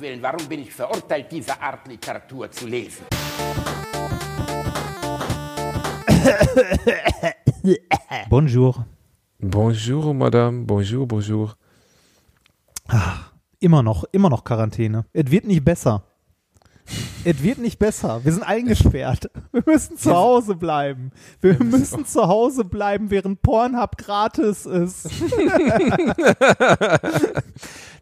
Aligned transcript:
Willen, 0.00 0.22
warum 0.22 0.48
bin 0.48 0.62
ich 0.62 0.72
verurteilt, 0.72 1.26
diese 1.30 1.60
Art 1.60 1.86
Literatur 1.86 2.50
zu 2.50 2.66
lesen? 2.66 3.04
Bonjour. 8.30 8.86
Bonjour, 9.38 10.14
Madame. 10.14 10.64
Bonjour, 10.64 11.06
bonjour. 11.06 11.54
Ach, 12.88 13.32
immer 13.58 13.82
noch, 13.82 14.04
immer 14.12 14.30
noch 14.30 14.44
Quarantäne. 14.44 15.04
Es 15.12 15.30
wird 15.30 15.44
nicht 15.44 15.64
besser. 15.64 16.04
Es 17.22 17.42
wird 17.42 17.58
nicht 17.58 17.78
besser. 17.78 18.24
Wir 18.24 18.32
sind 18.32 18.42
eingesperrt. 18.42 19.30
Wir 19.52 19.62
müssen 19.66 19.98
zu 19.98 20.16
Hause 20.16 20.56
bleiben. 20.56 21.12
Wir 21.40 21.62
müssen 21.62 22.06
zu 22.06 22.26
Hause 22.26 22.64
bleiben, 22.64 23.10
während 23.10 23.42
Pornhub 23.42 23.98
gratis 23.98 24.64
ist. 24.64 25.10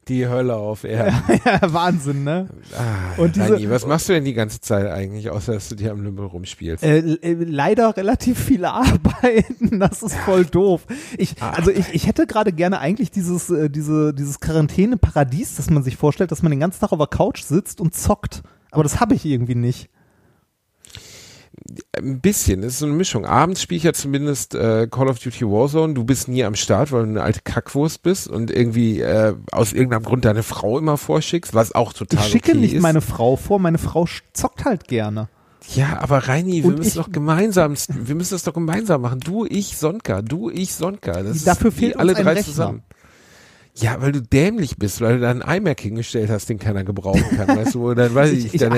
Die 0.08 0.26
Hölle 0.26 0.56
auf 0.56 0.84
Erden. 0.84 1.14
ja, 1.44 1.60
Wahnsinn, 1.72 2.24
ne? 2.24 2.48
Ah, 2.76 3.20
Und 3.20 3.36
diese- 3.36 3.48
Dani, 3.52 3.70
was 3.70 3.86
machst 3.86 4.08
du 4.08 4.14
denn 4.14 4.24
die 4.24 4.32
ganze 4.34 4.60
Zeit 4.60 4.86
eigentlich, 4.86 5.30
außer 5.30 5.52
dass 5.52 5.68
du 5.68 5.74
dir 5.74 5.92
am 5.92 6.00
Lümmel 6.02 6.24
rumspielst? 6.26 6.82
Äh, 6.82 6.98
äh, 6.98 7.34
leider 7.44 7.96
relativ 7.96 8.38
viele 8.38 8.70
Arbeiten. 8.72 9.78
Das 9.80 10.02
ist 10.02 10.14
voll 10.16 10.44
doof. 10.46 10.86
Ich, 11.18 11.34
also 11.42 11.70
ich, 11.70 11.92
ich 11.92 12.06
hätte 12.06 12.26
gerade 12.26 12.52
gerne 12.52 12.78
eigentlich 12.80 13.10
dieses, 13.10 13.50
äh, 13.50 13.68
diese, 13.68 14.14
dieses 14.14 14.40
Quarantäne-Paradies, 14.40 15.56
das 15.56 15.70
man 15.70 15.82
sich 15.82 15.96
vorstellt, 15.96 16.30
dass 16.32 16.42
man 16.42 16.50
den 16.50 16.60
ganzen 16.60 16.80
Tag 16.80 16.92
auf 16.92 16.98
der 16.98 17.06
Couch 17.06 17.42
sitzt 17.42 17.80
und 17.80 17.94
zockt. 17.94 18.42
Aber 18.70 18.82
das 18.82 19.00
habe 19.00 19.14
ich 19.14 19.24
irgendwie 19.24 19.54
nicht. 19.54 19.90
Ein 21.96 22.20
bisschen, 22.20 22.62
das 22.62 22.74
ist 22.74 22.78
so 22.78 22.86
eine 22.86 22.94
Mischung. 22.94 23.26
Abends 23.26 23.60
spiele 23.60 23.76
ich 23.76 23.82
ja 23.84 23.92
zumindest 23.92 24.54
äh, 24.54 24.86
Call 24.90 25.08
of 25.08 25.18
Duty 25.18 25.44
Warzone. 25.44 25.92
Du 25.94 26.04
bist 26.04 26.26
nie 26.28 26.42
am 26.44 26.54
Start, 26.54 26.92
weil 26.92 27.02
du 27.04 27.10
eine 27.10 27.22
alte 27.22 27.40
Kackwurst 27.42 28.02
bist 28.02 28.26
und 28.28 28.50
irgendwie 28.50 29.00
äh, 29.00 29.34
aus 29.52 29.72
irgendeinem 29.74 30.04
Grund 30.04 30.24
deine 30.24 30.42
Frau 30.42 30.78
immer 30.78 30.96
vorschickst, 30.96 31.54
was 31.54 31.74
auch 31.74 31.92
total 31.92 32.20
Ich 32.24 32.30
schicke 32.30 32.52
okay 32.52 32.60
nicht 32.60 32.74
ist. 32.74 32.82
meine 32.82 33.00
Frau 33.02 33.36
vor, 33.36 33.58
meine 33.58 33.78
Frau 33.78 34.06
zockt 34.32 34.64
halt 34.64 34.88
gerne. 34.88 35.28
Ja, 35.74 35.98
aber 36.00 36.28
Reini, 36.28 36.62
wir 36.62 36.70
Und 36.70 36.78
müssen 36.78 36.96
doch 36.96 37.12
gemeinsam, 37.12 37.74
wir 37.88 38.14
müssen 38.14 38.34
das 38.34 38.44
doch 38.44 38.54
gemeinsam 38.54 39.02
machen. 39.02 39.20
Du, 39.20 39.44
ich, 39.44 39.76
Sonka, 39.76 40.22
du, 40.22 40.48
ich, 40.48 40.72
Sonka. 40.72 41.22
Das 41.22 41.44
Dafür 41.44 41.72
fehlt 41.72 41.98
alle 41.98 42.14
drei 42.14 42.22
Rechner. 42.32 42.44
zusammen. 42.44 42.82
Ja, 43.80 44.00
weil 44.00 44.12
du 44.12 44.20
dämlich 44.20 44.76
bist, 44.76 45.00
weil 45.00 45.14
du 45.14 45.20
da 45.20 45.30
einen 45.30 45.40
iMac 45.40 45.80
hingestellt 45.80 46.30
hast, 46.30 46.48
den 46.48 46.58
keiner 46.58 46.82
gebrauchen 46.82 47.24
kann, 47.36 47.48
weißt 47.48 47.74
du, 47.74 47.94
dann 47.94 48.14
weiß 48.14 48.32
ich, 48.32 48.54
Ich, 48.54 48.62
ich 48.62 48.70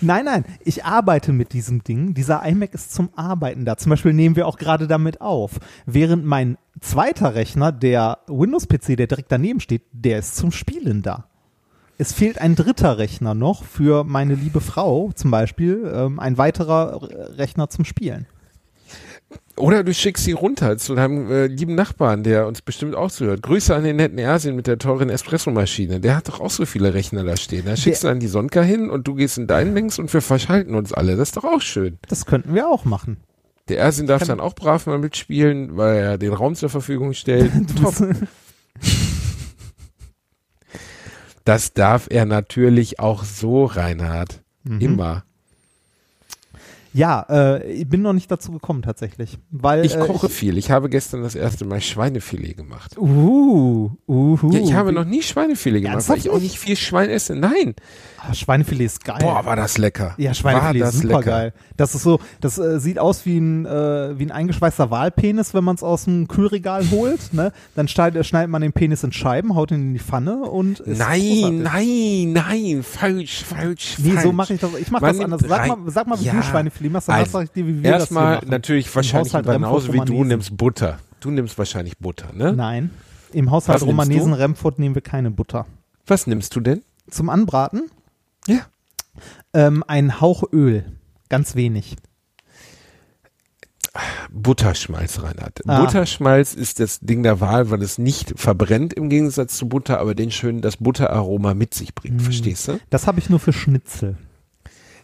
nein, 0.00 0.24
nein, 0.24 0.44
ich 0.64 0.84
arbeite 0.84 1.32
mit 1.32 1.52
diesem 1.52 1.84
Ding. 1.84 2.14
Dieser 2.14 2.44
iMac 2.46 2.72
ist 2.72 2.92
zum 2.92 3.10
Arbeiten 3.14 3.64
da. 3.64 3.76
Zum 3.76 3.90
Beispiel 3.90 4.14
nehmen 4.14 4.36
wir 4.36 4.46
auch 4.46 4.56
gerade 4.56 4.86
damit 4.86 5.20
auf. 5.20 5.58
Während 5.84 6.24
mein 6.24 6.56
zweiter 6.80 7.34
Rechner, 7.34 7.72
der 7.72 8.18
Windows-PC, 8.26 8.96
der 8.96 9.06
direkt 9.06 9.30
daneben 9.30 9.60
steht, 9.60 9.82
der 9.92 10.20
ist 10.20 10.36
zum 10.36 10.50
Spielen 10.50 11.02
da. 11.02 11.26
Es 11.98 12.12
fehlt 12.12 12.40
ein 12.40 12.54
dritter 12.54 12.96
Rechner 12.96 13.34
noch 13.34 13.64
für 13.64 14.04
meine 14.04 14.34
liebe 14.34 14.60
Frau, 14.60 15.10
zum 15.14 15.30
Beispiel 15.32 15.90
ähm, 15.92 16.20
ein 16.20 16.38
weiterer 16.38 17.02
Rechner 17.36 17.68
zum 17.68 17.84
Spielen. 17.84 18.26
Oder 19.56 19.82
du 19.82 19.92
schickst 19.92 20.24
sie 20.24 20.32
runter 20.32 20.78
zu 20.78 20.94
deinem 20.94 21.30
äh, 21.30 21.46
lieben 21.46 21.74
Nachbarn, 21.74 22.22
der 22.22 22.46
uns 22.46 22.62
bestimmt 22.62 22.94
auch 22.94 23.10
zuhört. 23.10 23.42
Grüße 23.42 23.74
an 23.74 23.82
den 23.82 23.96
netten 23.96 24.18
Ersin 24.18 24.54
mit 24.54 24.66
der 24.66 24.78
teuren 24.78 25.10
Espressomaschine. 25.10 26.00
Der 26.00 26.16
hat 26.16 26.28
doch 26.28 26.40
auch 26.40 26.50
so 26.50 26.64
viele 26.64 26.94
Rechner 26.94 27.24
da 27.24 27.36
stehen. 27.36 27.64
Da 27.66 27.76
schickst 27.76 28.04
du 28.04 28.08
dann 28.08 28.20
die 28.20 28.28
Sonka 28.28 28.62
hin 28.62 28.88
und 28.88 29.08
du 29.08 29.14
gehst 29.14 29.36
in 29.36 29.46
deinen 29.48 29.74
Links 29.74 29.98
und 29.98 30.12
wir 30.12 30.22
verschalten 30.22 30.74
uns 30.74 30.92
alle. 30.92 31.16
Das 31.16 31.30
ist 31.30 31.36
doch 31.36 31.44
auch 31.44 31.60
schön. 31.60 31.98
Das 32.08 32.24
könnten 32.24 32.54
wir 32.54 32.68
auch 32.68 32.84
machen. 32.84 33.18
Der 33.68 33.78
Ersin 33.78 34.06
darf 34.06 34.24
dann 34.24 34.40
auch 34.40 34.54
brav 34.54 34.86
mal 34.86 34.98
mitspielen, 34.98 35.76
weil 35.76 35.96
er 35.96 36.18
den 36.18 36.32
Raum 36.32 36.54
zur 36.54 36.70
Verfügung 36.70 37.12
stellt. 37.12 37.50
Das 41.44 41.72
darf 41.72 42.08
er 42.10 42.26
natürlich 42.26 43.00
auch 43.00 43.24
so, 43.24 43.64
Reinhard. 43.64 44.42
Mhm. 44.64 44.80
Immer. 44.82 45.24
Ja, 46.94 47.26
äh, 47.28 47.72
ich 47.72 47.88
bin 47.88 48.02
noch 48.02 48.12
nicht 48.14 48.30
dazu 48.30 48.50
gekommen 48.52 48.82
tatsächlich, 48.82 49.38
weil 49.50 49.84
Ich 49.84 49.94
äh, 49.94 49.98
koche 49.98 50.28
viel. 50.28 50.56
Ich 50.58 50.70
habe 50.70 50.88
gestern 50.88 51.22
das 51.22 51.34
erste 51.34 51.64
Mal 51.64 51.80
Schweinefilet 51.80 52.56
gemacht. 52.56 52.96
Uh, 52.98 53.90
uh, 54.08 54.38
Ja, 54.50 54.60
ich 54.60 54.72
habe 54.74 54.92
noch 54.92 55.04
nie 55.04 55.22
Schweinefilet 55.22 55.82
gemacht, 55.82 55.92
weil 56.08 56.16
Ernsthaft 56.16 56.18
ich 56.24 56.30
auch 56.30 56.40
nicht 56.40 56.58
viel 56.58 56.76
Schwein 56.76 57.10
esse. 57.10 57.36
Nein. 57.36 57.74
Ah, 58.20 58.32
Schweinefilet 58.34 58.86
ist 58.86 59.04
geil. 59.04 59.18
Boah, 59.20 59.44
war 59.44 59.54
das 59.54 59.78
lecker. 59.78 60.14
Ja, 60.18 60.32
Schweinefilet 60.34 60.82
war 60.82 60.88
ist 60.88 60.94
super 61.02 61.08
lecker. 61.18 61.30
geil. 61.30 61.52
Das 61.76 61.94
ist 61.94 62.02
so, 62.02 62.20
das 62.40 62.58
äh, 62.58 62.80
sieht 62.80 62.98
aus 62.98 63.26
wie 63.26 63.38
ein, 63.38 63.66
äh, 63.66 64.18
wie 64.18 64.24
ein 64.24 64.32
eingeschweißter 64.32 64.90
Walpenis, 64.90 65.54
wenn 65.54 65.64
man 65.64 65.76
es 65.76 65.82
aus 65.82 66.04
dem 66.04 66.26
Kühlregal 66.26 66.84
holt. 66.90 67.32
Ne? 67.34 67.52
Dann 67.76 67.86
schneidet, 67.86 68.24
schneidet 68.26 68.50
man 68.50 68.62
den 68.62 68.72
Penis 68.72 69.04
in 69.04 69.12
Scheiben, 69.12 69.54
haut 69.54 69.70
ihn 69.70 69.80
in 69.88 69.92
die 69.92 70.00
Pfanne 70.00 70.42
und 70.42 70.80
ist 70.80 70.98
Nein, 70.98 71.62
nein, 71.62 72.32
nein, 72.32 72.82
falsch, 72.82 73.44
falsch, 73.44 73.96
Nee, 73.98 74.12
falsch. 74.12 74.22
so 74.22 74.32
mache 74.32 74.54
ich 74.54 74.60
das. 74.60 74.70
Ich 74.80 74.90
mache 74.90 75.04
das 75.06 75.20
anders. 75.20 75.42
Sag 75.46 75.68
mal, 75.68 75.78
sag 75.90 76.06
mal 76.06 76.18
wie 76.18 76.24
Ja. 76.24 76.32
du 76.32 76.42
Schweinefilet 76.42 76.77
machst, 76.88 77.08
dann 77.08 77.16
Also, 77.16 77.42
dir, 77.42 77.66
wie 77.66 77.82
wir 77.82 77.90
das 77.90 78.02
Erstmal 78.02 78.40
natürlich 78.46 78.94
wahrscheinlich 78.94 79.32
genauso 79.32 79.92
wie 79.92 80.00
du 80.00 80.24
nimmst 80.24 80.56
Butter. 80.56 80.98
Du 81.20 81.30
nimmst 81.30 81.58
wahrscheinlich 81.58 81.98
Butter, 81.98 82.32
ne? 82.32 82.52
Nein, 82.52 82.90
im 83.32 83.50
Haushalt 83.50 83.82
Romanesen 83.82 84.32
du? 84.32 84.38
Remford 84.38 84.78
nehmen 84.78 84.94
wir 84.94 85.02
keine 85.02 85.30
Butter. 85.30 85.66
Was 86.06 86.26
nimmst 86.26 86.54
du 86.54 86.60
denn? 86.60 86.82
Zum 87.10 87.28
Anbraten 87.28 87.90
Ja. 88.46 88.60
ähm, 89.52 89.82
ein 89.86 90.20
Hauch 90.20 90.44
Öl, 90.52 90.84
ganz 91.28 91.54
wenig. 91.56 91.96
Butterschmalz, 94.30 95.22
Reinhard. 95.22 95.60
Ah. 95.66 95.80
Butterschmalz 95.80 96.54
ist 96.54 96.78
das 96.78 97.00
Ding 97.00 97.22
der 97.22 97.40
Wahl, 97.40 97.70
weil 97.70 97.82
es 97.82 97.98
nicht 97.98 98.38
verbrennt 98.38 98.92
im 98.94 99.08
Gegensatz 99.08 99.56
zu 99.56 99.68
Butter, 99.68 99.98
aber 99.98 100.14
den 100.14 100.30
schön 100.30 100.60
das 100.60 100.76
Butteraroma 100.76 101.54
mit 101.54 101.74
sich 101.74 101.94
bringt. 101.94 102.22
Verstehst 102.22 102.68
du? 102.68 102.78
Das 102.90 103.06
habe 103.06 103.18
ich 103.18 103.28
nur 103.30 103.40
für 103.40 103.52
Schnitzel. 103.52 104.16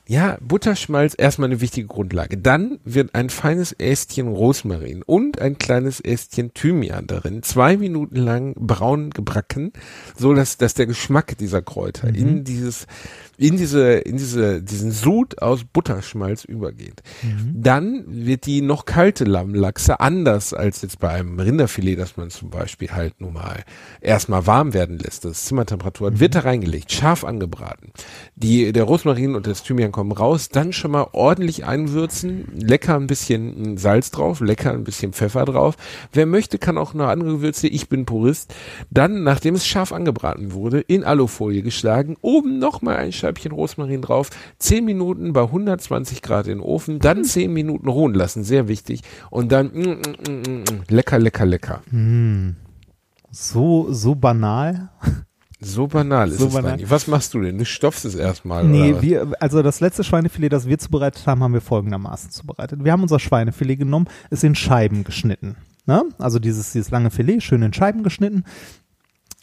Ja, 0.06 0.36
Butterschmalz 0.42 1.14
erstmal 1.16 1.48
eine 1.48 1.62
wichtige 1.62 1.86
Grundlage. 1.86 2.36
Dann 2.36 2.78
wird 2.84 3.14
ein 3.14 3.30
feines 3.30 3.72
Ästchen 3.72 4.28
Rosmarin 4.28 5.02
und 5.02 5.40
ein 5.40 5.56
kleines 5.56 5.98
Ästchen 6.00 6.52
Thymian 6.52 7.06
darin 7.06 7.42
zwei 7.42 7.78
Minuten 7.78 8.16
lang 8.16 8.52
braun 8.54 9.10
gebracken, 9.10 9.72
so 10.14 10.34
dass, 10.34 10.58
dass 10.58 10.74
der 10.74 10.86
Geschmack 10.86 11.38
dieser 11.38 11.62
Kräuter 11.62 12.08
Mhm. 12.08 12.14
in 12.16 12.44
dieses, 12.44 12.86
in 13.36 13.56
diese, 13.56 13.94
in 13.94 14.16
diese, 14.16 14.62
diesen 14.62 14.90
Sud 14.90 15.40
aus 15.42 15.64
Butterschmalz 15.64 16.44
übergeht. 16.44 17.02
Mhm. 17.22 17.62
Dann 17.62 18.04
wird 18.06 18.46
die 18.46 18.60
noch 18.60 18.84
kalte 18.84 19.24
Lammlachse 19.24 20.00
anders 20.00 20.54
als 20.54 20.82
jetzt 20.82 20.98
bei 20.98 21.10
einem 21.10 21.38
Rinderfilet, 21.38 21.96
das 21.96 22.16
man 22.16 22.30
zum 22.30 22.50
Beispiel 22.50 22.90
halt 22.90 23.20
nun 23.20 23.34
mal 23.34 23.64
erstmal 24.00 24.46
warm 24.46 24.74
werden 24.74 24.98
lässt, 24.98 25.24
das 25.24 25.44
Zimmertemperatur 25.46 26.08
hat, 26.08 26.20
wird 26.20 26.34
da 26.34 26.40
reingelegt, 26.40 26.92
scharf 26.92 27.24
angebraten. 27.24 27.90
Die, 28.36 28.72
der 28.72 28.84
Rosmarin 28.84 29.34
und 29.34 29.46
das 29.46 29.62
Thymian 29.62 29.92
kommen 29.92 30.12
raus, 30.12 30.48
dann 30.48 30.72
schon 30.72 30.90
mal 30.90 31.08
ordentlich 31.12 31.64
einwürzen, 31.64 32.48
lecker 32.54 32.96
ein 32.96 33.06
bisschen 33.06 33.76
Salz 33.76 34.10
drauf, 34.10 34.40
lecker 34.40 34.72
ein 34.72 34.84
bisschen 34.84 35.12
Pfeffer 35.12 35.44
drauf. 35.44 35.76
Wer 36.12 36.26
möchte, 36.26 36.58
kann 36.58 36.78
auch 36.78 36.94
noch 36.94 37.08
andere 37.08 37.32
Gewürze, 37.32 37.68
ich 37.68 37.88
bin 37.88 38.04
Purist. 38.04 38.54
Dann, 38.90 39.22
nachdem 39.22 39.54
es 39.54 39.66
scharf 39.66 39.92
angebraten 39.92 40.52
wurde, 40.52 40.80
in 40.80 41.04
Alufolie 41.04 41.62
geschlagen, 41.62 42.16
oben 42.20 42.58
nochmal 42.58 42.96
ein 42.96 43.12
Scheibchen 43.24 43.52
Rosmarin 43.52 44.02
drauf, 44.02 44.28
10 44.58 44.84
Minuten 44.84 45.32
bei 45.32 45.42
120 45.42 46.20
Grad 46.20 46.46
in 46.46 46.58
den 46.58 46.60
Ofen, 46.60 46.98
dann 46.98 47.24
10 47.24 47.50
Minuten 47.50 47.88
ruhen 47.88 48.12
lassen, 48.12 48.44
sehr 48.44 48.68
wichtig. 48.68 49.00
Und 49.30 49.50
dann 49.50 49.68
mm, 49.68 49.80
mm, 49.80 50.30
mm, 50.30 50.42
mm, 50.42 50.58
mm, 50.58 50.82
lecker, 50.88 51.18
lecker, 51.18 51.46
lecker. 51.46 51.82
So, 53.30 53.90
so 53.90 54.14
banal. 54.14 54.90
So 55.58 55.86
banal 55.86 56.28
ist 56.28 56.38
So 56.38 56.48
es, 56.48 56.52
banal. 56.52 56.72
Dani. 56.72 56.90
Was 56.90 57.06
machst 57.06 57.32
du 57.32 57.40
denn? 57.40 57.56
Du 57.56 57.64
stopfst 57.64 58.04
es 58.04 58.14
erstmal. 58.14 58.64
Nee, 58.64 58.96
wir, 59.00 59.32
also 59.40 59.62
das 59.62 59.80
letzte 59.80 60.04
Schweinefilet, 60.04 60.50
das 60.50 60.68
wir 60.68 60.78
zubereitet 60.78 61.26
haben, 61.26 61.42
haben 61.42 61.54
wir 61.54 61.62
folgendermaßen 61.62 62.30
zubereitet. 62.30 62.84
Wir 62.84 62.92
haben 62.92 63.02
unser 63.02 63.18
Schweinefilet 63.18 63.78
genommen, 63.78 64.06
es 64.28 64.42
in 64.42 64.54
Scheiben 64.54 65.04
geschnitten. 65.04 65.56
Ne? 65.86 66.04
Also 66.18 66.38
dieses, 66.38 66.72
dieses 66.72 66.90
lange 66.90 67.10
Filet, 67.10 67.40
schön 67.40 67.62
in 67.62 67.72
Scheiben 67.72 68.02
geschnitten. 68.02 68.44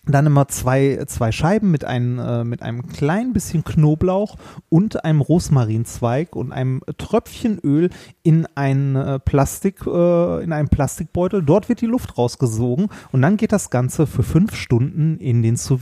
Dann 0.06 0.26
immer 0.26 0.48
zwei, 0.48 1.04
zwei 1.06 1.32
Scheiben 1.32 1.70
mit, 1.70 1.86
ein, 1.86 2.18
äh, 2.18 2.44
mit 2.44 2.64
einem 2.64 2.88
kleinen 2.88 3.34
bisschen 3.34 3.64
Knoblauch 3.64 4.36
und 4.70 5.06
einem 5.06 5.22
Rosmarinzweig 5.22 6.36
und 6.36 6.52
einem 6.52 6.82
Tröpfchen 6.98 7.60
Öl 7.60 7.90
in 8.24 8.48
ein 8.56 8.96
äh, 8.96 9.20
Plastik, 9.20 9.86
äh, 9.86 10.44
in 10.44 10.54
einen 10.54 10.70
Plastikbeutel. 10.70 11.44
Dort 11.44 11.70
wird 11.70 11.82
die 11.82 11.86
Luft 11.86 12.18
rausgesogen 12.18 12.90
und 13.12 13.22
dann 13.22 13.38
geht 13.38 13.52
das 13.52 13.70
Ganze 13.70 14.08
für 14.08 14.24
fünf 14.24 14.56
Stunden 14.56 15.18
in 15.18 15.44
den 15.44 15.56
sous 15.56 15.82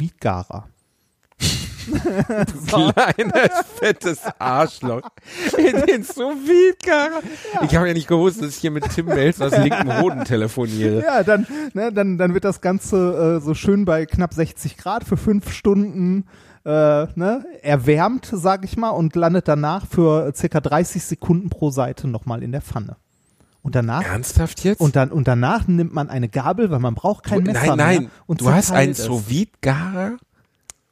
garer 2.71 2.94
Kleines, 3.13 3.50
fettes 3.80 4.19
Arschloch. 4.38 5.01
In 5.57 5.86
den 5.86 6.03
sous 6.03 6.36
vide 6.45 6.77
Ich 7.65 7.75
habe 7.75 7.88
ja 7.88 7.94
nicht 7.94 8.07
gewusst, 8.07 8.41
dass 8.41 8.50
ich 8.50 8.56
hier 8.57 8.71
mit 8.71 8.89
Tim 8.94 9.07
Melz 9.07 9.41
aus 9.41 9.56
linkem 9.57 10.01
Hoden 10.01 10.25
telefoniere. 10.25 11.03
Ja, 11.03 11.24
dann, 11.24 11.47
ne, 11.74 11.91
dann, 11.91 12.18
dann 12.18 12.33
wird 12.33 12.45
das 12.45 12.62
Ganze 12.62 13.38
äh, 13.39 13.45
so 13.45 13.53
schön 13.53 13.86
bei 13.86 14.06
knapp 14.06 14.33
60 14.33 14.77
Grad 14.77 15.03
für 15.03 15.18
fünf 15.18 15.51
Stunden 15.51 16.25
äh, 16.65 16.69
ne, 17.15 17.45
erwärmt, 17.62 18.30
sag 18.31 18.65
ich 18.65 18.77
mal, 18.77 18.89
und 18.89 19.15
landet 19.15 19.47
danach 19.47 19.86
für 19.88 20.31
circa 20.36 20.59
30 20.59 21.03
Sekunden 21.03 21.50
pro 21.50 21.71
Seite 21.71 22.07
nochmal 22.07 22.44
in 22.44 22.51
der 22.51 22.62
Pfanne. 22.62 22.97
Und 23.62 23.75
danach, 23.75 24.03
Ernsthaft 24.03 24.63
jetzt? 24.63 24.80
und, 24.80 24.95
dann, 24.95 25.12
und 25.12 25.27
danach 25.27 25.68
nimmt 25.68 25.94
man 25.94 26.09
eine 26.09 26.30
Gabel, 26.30 26.71
weil 26.71 26.80
man 26.80 26.95
braucht 26.95 27.25
kein 27.25 27.44
Du- 27.44 27.51
Messer 27.51 27.75
nein, 27.75 27.77
nein. 27.77 28.00
mehr. 28.03 28.09
Und 28.25 28.41
du 28.41 28.51
hast 28.51 28.71
einen 28.71 28.94
sous 28.94 29.24
garer 29.62 30.18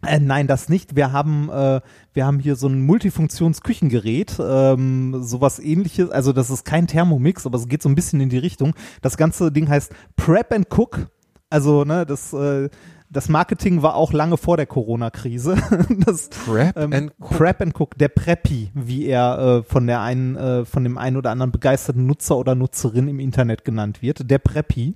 Äh, 0.05 0.19
nein, 0.19 0.47
das 0.47 0.69
nicht. 0.69 0.95
Wir 0.95 1.11
haben, 1.11 1.49
äh, 1.49 1.81
wir 2.13 2.25
haben 2.25 2.39
hier 2.39 2.55
so 2.55 2.67
ein 2.67 2.81
Multifunktionsküchengerät, 2.85 4.37
ähm, 4.39 5.23
sowas 5.23 5.59
ähnliches. 5.59 6.11
Also 6.11 6.33
das 6.33 6.49
ist 6.49 6.65
kein 6.65 6.87
Thermomix, 6.87 7.45
aber 7.45 7.57
es 7.57 7.67
geht 7.67 7.81
so 7.81 7.89
ein 7.89 7.95
bisschen 7.95 8.21
in 8.21 8.29
die 8.29 8.37
Richtung. 8.37 8.73
Das 9.01 9.17
ganze 9.17 9.51
Ding 9.51 9.67
heißt 9.67 9.91
Prep 10.15 10.53
and 10.53 10.67
Cook. 10.71 11.07
Also, 11.49 11.83
ne, 11.85 12.05
das, 12.05 12.33
äh, 12.33 12.69
das 13.09 13.29
Marketing 13.29 13.81
war 13.81 13.95
auch 13.95 14.11
lange 14.11 14.37
vor 14.37 14.57
der 14.57 14.65
Corona-Krise. 14.65 15.55
Prep 16.45 16.77
ähm, 16.77 16.93
and 16.93 17.13
Cook. 17.19 17.37
Prep 17.37 17.61
and 17.61 17.79
Cook, 17.79 17.97
der 17.97 18.09
Preppy, 18.09 18.69
wie 18.75 19.05
er 19.05 19.39
äh, 19.39 19.63
von 19.63 19.87
der 19.87 20.01
einen, 20.01 20.35
äh, 20.35 20.65
von 20.65 20.83
dem 20.83 20.97
einen 20.97 21.17
oder 21.17 21.31
anderen 21.31 21.51
begeisterten 21.51 22.05
Nutzer 22.05 22.37
oder 22.37 22.53
Nutzerin 22.53 23.07
im 23.07 23.19
Internet 23.19 23.63
genannt 23.63 24.01
wird. 24.01 24.29
Der 24.29 24.39
Preppy. 24.39 24.95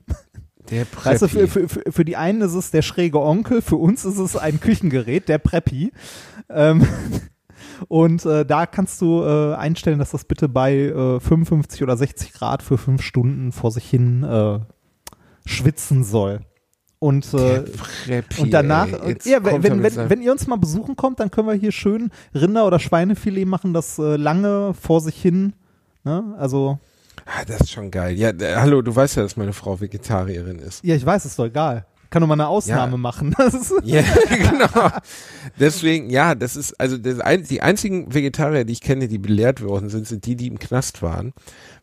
Der 0.70 0.86
Weißt 1.04 1.24
du, 1.24 1.28
für, 1.28 1.48
Preppy. 1.48 1.68
für, 1.68 1.92
für, 1.92 2.06
die 2.06 2.16
einen 2.16 2.42
ist 2.42 2.54
es 2.54 2.72
der 2.72 2.82
schräge 2.82 3.20
Onkel, 3.20 3.62
für 3.62 3.78
uns 3.78 4.06
ist 4.06 4.20
es 4.20 4.36
ein 4.36 4.60
Küchengerät, 4.60 5.28
der 5.28 5.38
Preppy. 5.38 5.92
Ähm, 6.50 6.88
und 7.88 8.26
äh, 8.26 8.46
da 8.46 8.66
kannst 8.66 9.02
du 9.02 9.24
äh, 9.24 9.56
einstellen, 9.56 10.00
dass 10.00 10.12
das 10.12 10.26
bitte 10.26 10.48
bei 10.48 10.74
äh, 10.76 11.20
55 11.20 11.84
oder 11.84 11.98
60 11.98 12.34
Grad 12.34 12.64
für 12.64 12.78
fünf 12.78 13.02
Stunden 13.02 13.52
vor 13.52 13.72
sich 13.72 13.90
hin 13.90 14.24
äh, 14.24 14.60
schwitzen 15.46 16.04
soll. 16.04 16.42
Und, 17.00 17.34
äh, 17.34 17.64
Preppy, 17.64 18.42
und 18.42 18.52
danach, 18.52 18.88
ey. 18.88 19.18
ja, 19.24 19.44
wenn, 19.44 19.64
wenn, 19.64 20.10
wenn 20.10 20.22
ihr 20.22 20.32
uns 20.32 20.46
mal 20.46 20.58
besuchen 20.58 20.96
kommt, 20.96 21.20
dann 21.20 21.32
können 21.32 21.48
wir 21.48 21.56
hier 21.56 21.72
schön 21.72 22.12
Rinder- 22.36 22.68
oder 22.68 22.78
Schweinefilet 22.78 23.46
machen, 23.46 23.74
das 23.74 23.98
äh, 23.98 24.18
lange 24.18 24.76
vor 24.76 25.02
sich 25.02 25.20
hin, 25.20 25.54
ne? 26.04 26.36
Also, 26.38 26.78
Ah, 27.26 27.46
das 27.46 27.62
ist 27.62 27.72
schon 27.72 27.92
geil. 27.92 28.18
Ja, 28.18 28.30
äh, 28.30 28.56
hallo, 28.56 28.82
du 28.82 28.96
weißt 28.96 29.16
ja, 29.18 29.24
dass 29.24 29.38
meine 29.38 29.54
Frau 29.54 29.80
Vegetarierin 29.80 30.60
ist. 30.60 30.84
ja, 30.84 30.96
ich 30.96 31.06
weiß, 31.06 31.26
ist 31.26 31.38
doch 31.40 31.46
egal. 31.46 31.86
Kann 32.10 32.20
doch 32.20 32.28
mal 32.28 32.34
eine 32.34 32.48
Ausnahme 32.50 32.92
Ja. 32.92 32.98
machen. 32.98 33.34
Ja, 33.84 34.02
genau. 34.30 34.90
Deswegen, 35.58 36.10
ja, 36.10 36.36
das 36.36 36.58
ist, 36.58 36.78
also 36.78 36.98
das 36.98 37.20
ein, 37.22 37.44
die 37.44 37.62
einzigen 37.62 38.14
Vegetarier, 38.14 38.66
die 38.66 38.74
ich 38.74 38.82
kenne, 38.82 39.08
die 39.08 39.18
belehrt 39.18 39.64
worden 39.64 39.88
sind, 39.90 40.06
sind 40.08 40.26
die, 40.26 40.36
die 40.36 40.48
im 40.48 40.60
Knast 40.60 41.02
waren. 41.02 41.32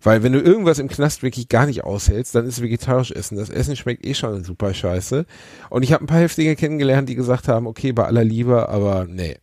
Weil 0.02 0.22
wenn 0.22 0.32
du 0.34 0.40
irgendwas 0.40 0.78
im 0.80 0.88
Knast 0.88 1.22
wirklich 1.22 1.48
gar 1.48 1.64
nicht 1.64 1.82
aushältst, 1.84 2.34
dann 2.34 2.44
ist 2.46 2.60
vegetarisch 2.60 3.10
Essen. 3.10 3.38
Das 3.38 3.48
Essen 3.48 3.74
schmeckt 3.74 4.04
eh 4.04 4.12
schon 4.12 4.44
super 4.44 4.74
scheiße. 4.74 5.24
Und 5.70 5.82
ich 5.82 5.92
habe 5.94 6.04
ein 6.04 6.08
paar 6.08 6.20
Heftige 6.20 6.56
kennengelernt, 6.56 7.08
die 7.08 7.14
gesagt 7.14 7.48
haben, 7.48 7.66
okay, 7.66 7.92
bei 7.92 8.04
aller 8.04 8.24
Liebe, 8.24 8.68
aber 8.68 9.06
nee. 9.08 9.38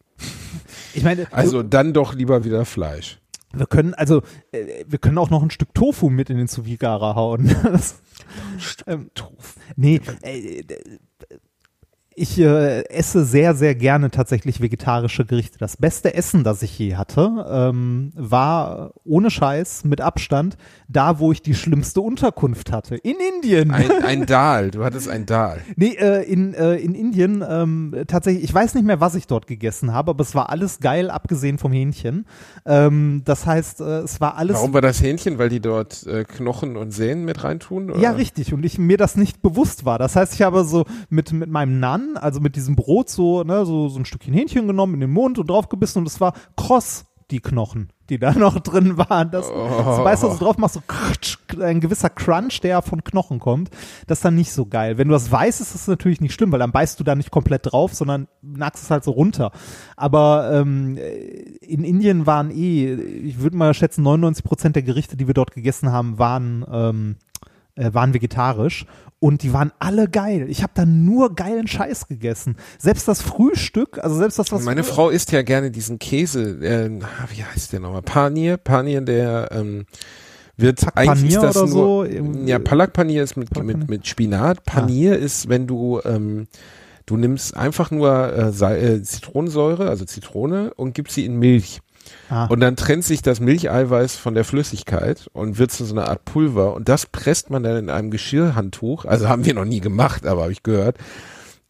ich 0.94 1.04
meine, 1.04 1.26
Also 1.32 1.64
dann 1.64 1.94
doch 1.94 2.14
lieber 2.14 2.44
wieder 2.46 2.64
Fleisch. 2.64 3.20
Wir 3.56 3.66
können, 3.66 3.94
also, 3.94 4.22
äh, 4.52 4.86
wir 4.88 5.00
können 5.00 5.18
auch 5.18 5.30
noch 5.30 5.44
ein 5.44 5.52
Stück 5.52 5.74
Tofu 5.74 6.10
mit 6.10 6.30
in 6.30 6.38
den 6.38 6.48
sous 6.48 6.66
hauen. 6.66 7.56
Das, 7.64 8.02
ähm, 8.88 9.10
nee, 9.76 10.00
äh, 10.24 10.60
äh, 10.60 11.00
ich 12.16 12.40
äh, 12.40 12.84
esse 12.90 13.26
sehr, 13.26 13.56
sehr 13.56 13.76
gerne 13.76 14.10
tatsächlich 14.10 14.62
vegetarische 14.62 15.26
Gerichte. 15.26 15.58
Das 15.58 15.78
beste 15.78 16.14
Essen, 16.14 16.44
das 16.44 16.62
ich 16.62 16.78
je 16.80 16.96
hatte, 16.96 17.46
ähm, 17.50 18.12
war 18.16 18.92
ohne 19.04 19.30
Scheiß 19.30 19.84
mit 19.84 20.00
Abstand 20.00 20.58
da, 20.88 21.20
wo 21.20 21.32
ich 21.32 21.42
die 21.42 21.54
schlimmste 21.54 22.02
Unterkunft 22.02 22.72
hatte. 22.72 22.96
In 22.96 23.18
Indien. 23.36 23.72
Ein, 23.72 24.04
ein 24.04 24.26
Dahl, 24.26 24.72
du 24.72 24.84
hattest 24.84 25.10
ein 25.10 25.26
Dahl. 25.26 25.62
Nee, 25.76 25.96
äh, 26.00 26.24
in, 26.24 26.54
äh, 26.54 26.76
in 26.76 26.96
Indien 26.96 27.44
ähm, 27.48 27.94
tatsächlich, 28.08 28.44
ich 28.46 28.54
weiß 28.54 28.76
nicht 28.76 28.86
mehr, 28.86 29.02
was 29.02 29.16
ich 29.16 29.28
dort 29.28 29.48
gegessen 29.48 29.94
habe, 29.94 30.12
aber 30.12 30.22
es 30.22 30.34
war 30.36 30.50
alles 30.50 30.80
geil, 30.80 31.10
abgesehen 31.10 31.58
vom 31.58 31.74
Hähnchen. 31.74 32.26
Ähm, 32.66 33.24
das 33.26 33.46
heißt, 33.46 33.82
äh, 33.82 34.00
es 34.00 34.22
war 34.22 34.38
alles. 34.38 34.56
Warum 34.56 34.74
war 34.74 34.82
das 34.82 35.02
Hähnchen? 35.02 35.38
Weil 35.38 35.50
die 35.50 35.60
dort 35.60 36.08
äh, 36.08 36.24
Knochen 36.24 36.78
und 36.78 36.92
Sehnen 36.92 37.26
mit 37.26 37.44
reintun? 37.44 37.92
Oder? 37.92 38.00
Ja, 38.00 38.12
richtig. 38.12 38.54
Und 38.54 38.66
ich 38.66 38.78
mir 38.78 38.98
das 38.98 39.18
nicht 39.18 39.42
bewusst 39.42 39.84
war. 39.84 40.00
Das 40.00 40.16
heißt, 40.16 40.34
ich 40.34 40.42
habe 40.44 40.64
so 40.64 40.86
mit, 41.10 41.34
mit 41.34 41.50
meinem 41.50 41.80
Nan, 42.06 42.18
also 42.18 42.40
mit 42.40 42.56
diesem 42.56 42.76
Brot, 42.76 43.10
so, 43.10 43.44
ne, 43.44 43.66
so, 43.66 43.90
so 43.90 44.00
ein 44.00 44.06
Stückchen 44.06 44.34
Hähnchen 44.34 44.68
genommen, 44.68 44.96
in 44.96 45.00
den 45.02 45.12
Mund 45.12 45.40
und 45.40 45.50
draufgebissen 45.50 46.02
und 46.02 46.08
es 46.08 46.22
war 46.22 46.34
kross, 46.56 47.06
die 47.32 47.40
Knochen, 47.40 47.90
die 48.10 48.20
da 48.20 48.34
noch 48.38 48.60
drin 48.60 48.98
waren. 48.98 49.32
Das, 49.32 49.50
das 49.50 50.04
beißt 50.04 50.24
du 50.24 50.32
so 50.32 50.38
drauf, 50.38 50.58
machst 50.58 50.76
so 50.76 51.62
ein 51.62 51.80
gewisser 51.80 52.10
Crunch, 52.10 52.62
der 52.62 52.82
von 52.82 53.04
Knochen 53.04 53.40
kommt. 53.40 53.72
Das 54.06 54.20
ist 54.20 54.26
dann 54.26 54.36
nicht 54.36 54.52
so 54.52 54.68
geil. 54.68 54.98
Wenn 54.98 55.08
du 55.08 55.14
das 55.14 55.32
weißt, 55.32 55.60
ist 55.60 55.74
das 55.74 55.88
natürlich 55.88 56.22
nicht 56.22 56.34
schlimm, 56.34 56.52
weil 56.52 56.60
dann 56.60 56.72
beißt 56.72 57.00
du 57.00 57.04
da 57.04 57.16
nicht 57.16 57.32
komplett 57.32 57.72
drauf, 57.72 57.94
sondern 57.94 58.28
nagst 58.42 58.84
es 58.84 58.92
halt 58.92 59.04
so 59.04 59.12
runter. 59.12 59.52
Aber 59.96 60.52
ähm, 60.54 60.98
in 61.62 61.84
Indien 61.84 62.28
waren 62.28 62.52
eh, 62.52 62.94
ich 62.94 63.40
würde 63.40 63.58
mal 63.58 63.74
schätzen, 63.74 64.04
99 64.04 64.44
Prozent 64.44 64.76
der 64.76 64.84
Gerichte, 64.84 65.18
die 65.18 65.28
wir 65.28 65.34
dort 65.34 65.52
gegessen 65.52 65.92
haben, 65.92 66.20
waren 66.20 66.64
ähm, 66.72 67.16
äh, 67.76 67.94
waren 67.94 68.14
vegetarisch 68.14 68.86
und 69.20 69.44
die 69.44 69.54
waren 69.54 69.72
alle 69.80 70.08
geil. 70.08 70.48
Ich 70.50 70.62
habe 70.62 70.74
da 70.76 70.86
nur 70.86 71.36
geilen 71.36 71.68
Scheiß 71.68 72.08
gegessen. 72.08 72.58
Selbst 72.78 73.08
das 73.08 73.22
Frühstück, 73.22 73.98
also 74.04 74.16
selbst 74.16 74.40
das, 74.40 74.52
was 74.52 74.64
Meine 74.64 74.84
früher- 74.84 74.94
Frau 74.94 75.10
isst 75.10 75.32
ja 75.32 75.42
gerne 75.42 75.72
diesen 75.72 76.00
Käse, 76.00 76.64
äh, 76.64 76.90
wie 77.34 77.44
heißt 77.44 77.74
der 77.74 77.80
nochmal? 77.80 78.02
Panier, 78.02 78.58
Panier, 78.58 79.02
der 79.02 79.50
ähm, 79.52 79.86
wird 80.58 80.82
Pak 80.82 80.98
eigentlich 80.98 81.36
das 81.36 81.56
oder 81.58 81.68
nur, 81.68 82.06
so, 82.08 82.44
ja, 82.46 82.60
Palak 82.60 82.94
Panier 82.94 83.24
ist 83.24 83.36
mit, 83.36 83.50
Palak 83.50 83.66
mit, 83.66 83.90
mit 83.90 84.08
Spinat. 84.08 84.64
Panier 84.64 85.18
ist, 85.18 85.50
wenn 85.50 85.68
du 85.68 86.02
ähm, 86.06 86.48
du 87.06 87.18
nimmst 87.18 87.56
einfach 87.56 87.92
nur 87.92 88.34
äh, 88.34 88.96
äh, 88.96 89.04
Zitronensäure, 89.04 89.90
also 89.90 90.06
Zitrone 90.06 90.74
und 90.74 90.94
gibst 90.94 91.16
sie 91.16 91.26
in 91.26 91.38
Milch. 91.38 91.82
Ah. 92.30 92.46
Und 92.46 92.60
dann 92.60 92.76
trennt 92.76 93.04
sich 93.04 93.22
das 93.22 93.40
Milcheiweiß 93.40 94.16
von 94.16 94.34
der 94.36 94.44
Flüssigkeit 94.44 95.28
und 95.34 95.58
wird 95.58 95.72
zu 95.72 95.86
so 95.86 95.96
einer 95.96 96.08
Art 96.10 96.26
Pulver. 96.26 96.74
Und 96.74 96.90
das 96.90 97.06
presst 97.06 97.50
man 97.50 97.64
dann 97.64 97.78
in 97.78 97.90
einem 97.90 98.12
Geschirrhandtuch. 98.12 99.06
Also 99.06 99.30
haben 99.30 99.46
wir 99.46 99.54
noch 99.54 99.66
nie 99.66 99.80
gemacht, 99.82 100.26
aber 100.26 100.44
habe 100.44 100.52
ich 100.52 100.64
gehört. 100.64 100.98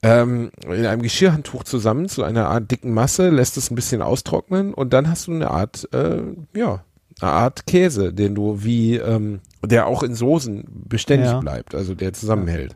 Ähm, 0.03 0.51
in 0.65 0.85
einem 0.85 1.01
Geschirrhandtuch 1.01 1.63
zusammen 1.63 2.07
zu 2.09 2.23
einer 2.23 2.47
Art 2.47 2.69
dicken 2.69 2.93
Masse, 2.93 3.29
lässt 3.29 3.57
es 3.57 3.71
ein 3.71 3.75
bisschen 3.75 4.01
austrocknen 4.01 4.73
und 4.73 4.93
dann 4.93 5.09
hast 5.09 5.27
du 5.27 5.31
eine 5.31 5.49
Art, 5.49 5.87
äh, 5.93 6.21
ja, 6.55 6.83
eine 7.21 7.31
Art 7.31 7.65
Käse, 7.65 8.13
den 8.13 8.35
du 8.35 8.63
wie, 8.63 8.97
ähm, 8.97 9.39
der 9.63 9.87
auch 9.87 10.03
in 10.03 10.13
Soßen 10.13 10.65
beständig 10.87 11.29
Ja. 11.29 11.39
bleibt, 11.39 11.73
also 11.73 11.95
der 11.95 12.13
zusammenhält. 12.13 12.75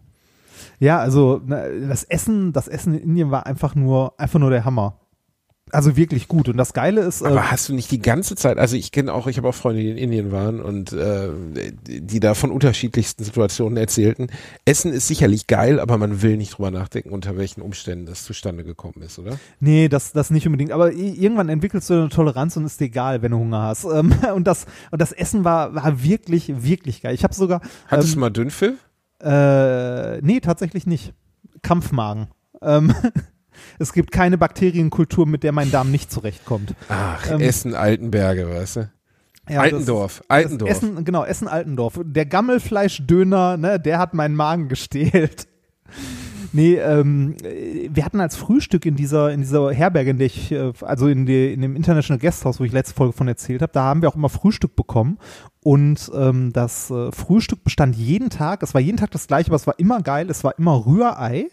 Ja, 0.80 1.00
also 1.00 1.40
das 1.46 2.04
Essen, 2.06 2.54
das 2.54 2.68
Essen 2.68 2.94
in 2.94 3.02
Indien 3.04 3.32
war 3.32 3.46
einfach 3.46 3.76
nur, 3.76 4.14
einfach 4.18 4.40
nur 4.40 4.50
der 4.50 4.66
Hammer. 4.66 4.99
Also 5.72 5.96
wirklich 5.96 6.28
gut. 6.28 6.50
Und 6.50 6.58
das 6.58 6.74
Geile 6.74 7.02
ist, 7.02 7.22
äh, 7.22 7.26
Aber 7.28 7.52
hast 7.52 7.70
du 7.70 7.74
nicht 7.74 7.92
die 7.92 8.00
ganze 8.00 8.36
Zeit, 8.36 8.58
also 8.58 8.76
ich 8.76 8.92
kenne 8.92 9.14
auch, 9.14 9.28
ich 9.28 9.38
habe 9.38 9.48
auch 9.48 9.56
Freunde, 9.56 9.82
die 9.82 9.90
in 9.90 9.98
Indien 9.98 10.32
waren 10.32 10.62
und 10.62 10.94
äh, 10.94 11.30
die 11.86 12.20
da 12.20 12.34
von 12.34 12.52
unterschiedlichsten 12.52 13.24
Situationen 13.24 13.78
erzählten. 13.78 14.28
Essen 14.66 14.92
ist 14.94 15.08
sicherlich 15.08 15.48
geil, 15.48 15.80
aber 15.80 15.98
man 15.98 16.22
will 16.22 16.38
nicht 16.38 16.58
drüber 16.58 16.72
nachdenken, 16.72 17.10
unter 17.12 17.38
welchen 17.38 17.62
Umständen 17.62 18.06
das 18.06 18.24
zustande 18.24 18.64
gekommen 18.64 19.02
ist, 19.02 19.20
oder? 19.20 19.38
nee, 19.60 19.88
das, 19.90 20.12
das 20.12 20.30
nicht 20.30 20.46
unbedingt. 20.46 20.72
Aber 20.72 20.92
irgendwann 20.92 21.50
entwickelst 21.50 21.90
du 21.90 21.94
eine 21.96 22.10
Toleranz 22.10 22.58
und 22.58 22.66
ist 22.66 22.80
dir 22.80 22.86
egal, 22.86 23.22
wenn 23.22 23.32
du 23.32 23.38
Hunger 23.38 23.64
hast. 23.64 23.86
Ähm, 23.86 24.14
und 24.36 24.46
das, 24.48 24.66
und 24.92 25.02
das 25.02 25.12
Essen 25.12 25.44
war, 25.44 25.76
war 25.76 26.04
wirklich, 26.04 26.64
wirklich 26.64 27.02
geil. 27.02 27.14
Ich 27.14 27.24
habe 27.24 27.34
sogar, 27.34 27.62
Hattest 27.88 28.14
du 28.14 28.18
ähm, 28.18 28.20
mal 28.22 28.30
Dünnpfiff? 28.30 28.78
Äh, 29.22 30.22
nee, 30.22 30.40
tatsächlich 30.40 30.88
nicht. 30.88 31.14
Kampfmagen. 31.62 32.28
Ähm, 32.62 32.94
es 33.80 33.94
gibt 33.94 34.12
keine 34.12 34.38
Bakterienkultur, 34.38 35.26
mit 35.26 35.44
der 35.44 35.52
mein 35.52 35.72
Darm 35.72 35.90
nicht 35.92 36.12
zurechtkommt. 36.12 36.76
Ach, 36.90 37.30
ähm, 37.32 37.40
Essen 37.42 37.74
Altenberge, 37.74 38.50
weißt 38.50 38.76
du? 38.78 38.90
Ja, 39.50 39.62
Altendorf, 39.62 40.20
das- 40.20 40.30
Altendorf. 40.30 40.70
Das 40.70 40.78
Essen, 40.84 41.06
genau, 41.06 41.24
Essen 41.24 41.48
Altendorf. 41.48 42.00
Der 42.04 42.26
Gammelfleischdöner, 42.28 43.58
ne, 43.58 43.80
der 43.80 43.98
hat 43.98 44.14
meinen 44.14 44.36
Magen 44.36 44.68
gestählt. 44.70 45.48
Nee, 46.52 46.76
ähm, 46.78 47.36
äh, 47.44 47.90
wir 47.94 48.04
hatten 48.04 48.20
als 48.20 48.36
Frühstück 48.36 48.86
in 48.88 48.96
dieser, 48.96 49.32
in 49.32 49.42
dieser 49.42 49.72
Herberge, 49.72 50.10
in 50.10 50.18
der 50.18 50.26
ich, 50.26 50.52
äh, 50.52 50.74
also 50.82 51.08
in, 51.08 51.28
die, 51.28 51.54
in 51.54 51.62
dem 51.62 51.76
International 51.76 52.20
Guesthouse, 52.20 52.60
wo 52.60 52.64
ich 52.64 52.72
letzte 52.72 52.96
Folge 52.96 53.14
von 53.14 53.28
erzählt 53.28 53.62
habe, 53.62 53.72
da 53.72 53.84
haben 53.84 54.02
wir 54.02 54.10
auch 54.10 54.16
immer 54.16 54.30
Frühstück 54.30 54.76
bekommen. 54.76 55.20
Und 55.62 56.10
ähm, 56.16 56.52
das 56.52 56.90
äh, 56.90 57.12
Frühstück 57.12 57.64
bestand 57.64 57.96
jeden 57.96 58.32
Tag, 58.32 58.64
es 58.64 58.74
war 58.74 58.82
jeden 58.82 58.98
Tag 58.98 59.12
das 59.12 59.28
gleiche, 59.28 59.50
aber 59.50 59.58
es 59.58 59.68
war 59.68 59.78
immer 59.78 60.02
geil, 60.02 60.28
es 60.32 60.44
war 60.44 60.58
immer 60.58 60.88
Rührei 60.88 61.50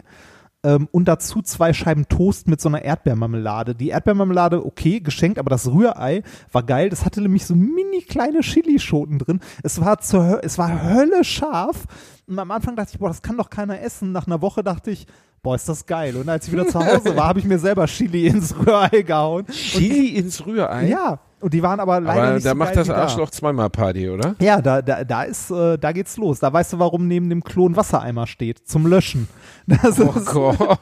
ähm, 0.67 0.89
und 0.91 1.07
dazu 1.07 1.43
zwei 1.43 1.73
Scheiben 1.73 2.09
Toast 2.09 2.49
mit 2.49 2.61
so 2.61 2.69
einer 2.69 2.83
Erdbeermarmelade. 2.83 3.77
Die 3.77 3.91
Erdbeermarmelade, 3.91 4.67
okay, 4.67 4.99
geschenkt, 4.99 5.39
aber 5.39 5.49
das 5.49 5.69
Rührei 5.69 6.25
war 6.51 6.65
geil. 6.65 6.91
Das 6.91 7.05
hatte 7.05 7.21
nämlich 7.21 7.47
so 7.47 7.55
mini 7.55 8.03
kleine 8.03 8.41
Chilischoten 8.41 9.21
drin. 9.21 9.41
Es 9.63 9.81
war, 9.81 10.01
zur, 10.01 10.43
es 10.43 10.59
war 10.59 10.83
Hölle 10.83 11.23
scharf. 11.23 11.85
Und 12.27 12.37
am 12.41 12.51
Anfang 12.51 12.75
dachte 12.75 12.91
ich, 12.95 12.99
boah, 12.99 13.09
das 13.09 13.23
kann 13.23 13.37
doch 13.37 13.49
keiner 13.49 13.81
essen. 13.81 14.11
Nach 14.11 14.27
einer 14.27 14.43
Woche 14.43 14.65
dachte 14.65 14.91
ich, 14.91 15.07
boah, 15.41 15.55
ist 15.55 15.69
das 15.69 15.87
geil. 15.87 16.17
Und 16.17 16.29
als 16.29 16.49
ich 16.49 16.53
wieder 16.53 16.67
zu 16.67 16.85
Hause 16.85 17.15
war, 17.17 17.29
habe 17.29 17.39
ich 17.39 17.45
mir 17.45 17.61
selber 17.61 17.87
Chili 17.87 18.27
ins 18.27 18.59
Rührei 18.59 19.03
gehauen. 19.03 19.47
Chili 19.47 20.17
ins 20.17 20.45
Rührei? 20.45 20.89
Ja, 20.89 21.21
Und 21.39 21.53
die 21.53 21.63
waren 21.63 21.81
aber 21.81 22.01
leider 22.01 22.23
Aber 22.23 22.35
nicht 22.35 22.47
da 22.47 22.51
so 22.51 22.57
macht 22.57 22.69
geil 22.69 22.77
das 22.77 22.89
wie 22.89 22.93
da. 22.93 23.03
Arschloch 23.03 23.31
zweimal 23.31 23.69
Party, 23.69 24.09
oder? 24.09 24.35
Ja, 24.41 24.63
da, 24.63 24.81
da, 24.81 25.05
da 25.05 25.23
ist, 25.23 25.51
äh, 25.51 25.77
da 25.77 25.93
geht's 25.93 26.17
los. 26.17 26.41
Da 26.41 26.51
weißt 26.51 26.73
du, 26.73 26.79
warum 26.79 27.07
neben 27.09 27.29
dem 27.29 27.45
Klo 27.45 27.69
ein 27.69 27.77
Wassereimer 27.77 28.27
steht. 28.27 28.67
Zum 28.67 28.87
Löschen. 28.87 29.29
Das 29.67 29.99
Oh 29.99 30.15
Gott. 30.25 30.79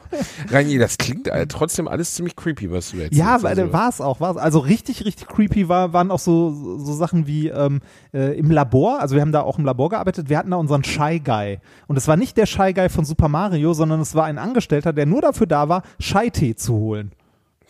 Reini, 0.51 0.77
das 0.77 0.99
klingt 0.99 1.27
äh, 1.27 1.47
trotzdem 1.47 1.87
alles 1.87 2.13
ziemlich 2.13 2.35
creepy, 2.35 2.71
was 2.71 2.91
du 2.91 2.97
erzählst. 2.97 3.17
ja, 3.17 3.35
also, 3.41 3.73
war 3.73 3.89
es 3.89 3.99
auch. 3.99 4.19
War's. 4.19 4.37
Also 4.37 4.59
richtig, 4.59 5.03
richtig 5.05 5.27
creepy 5.27 5.67
war, 5.67 5.91
waren 5.91 6.11
auch 6.11 6.19
so, 6.19 6.77
so 6.77 6.93
Sachen 6.93 7.25
wie 7.25 7.47
ähm, 7.47 7.81
äh, 8.13 8.37
im 8.37 8.51
Labor. 8.51 8.99
Also 9.01 9.15
wir 9.15 9.21
haben 9.21 9.31
da 9.31 9.41
auch 9.41 9.57
im 9.57 9.65
Labor 9.65 9.89
gearbeitet. 9.89 10.29
Wir 10.29 10.37
hatten 10.37 10.51
da 10.51 10.57
unseren 10.57 10.83
Shy 10.83 11.19
Guy. 11.19 11.59
Und 11.87 11.97
es 11.97 12.07
war 12.07 12.15
nicht 12.15 12.37
der 12.37 12.45
Shy 12.45 12.73
Guy 12.73 12.89
von 12.89 13.05
Super 13.05 13.27
Mario, 13.27 13.73
sondern 13.73 14.01
es 14.01 14.13
war 14.13 14.25
ein 14.25 14.37
Angestellter, 14.37 14.93
der 14.93 15.07
nur 15.07 15.21
dafür 15.21 15.47
da 15.47 15.67
war, 15.67 15.81
Chai-Tee 15.99 16.55
zu 16.55 16.75
holen. 16.75 17.11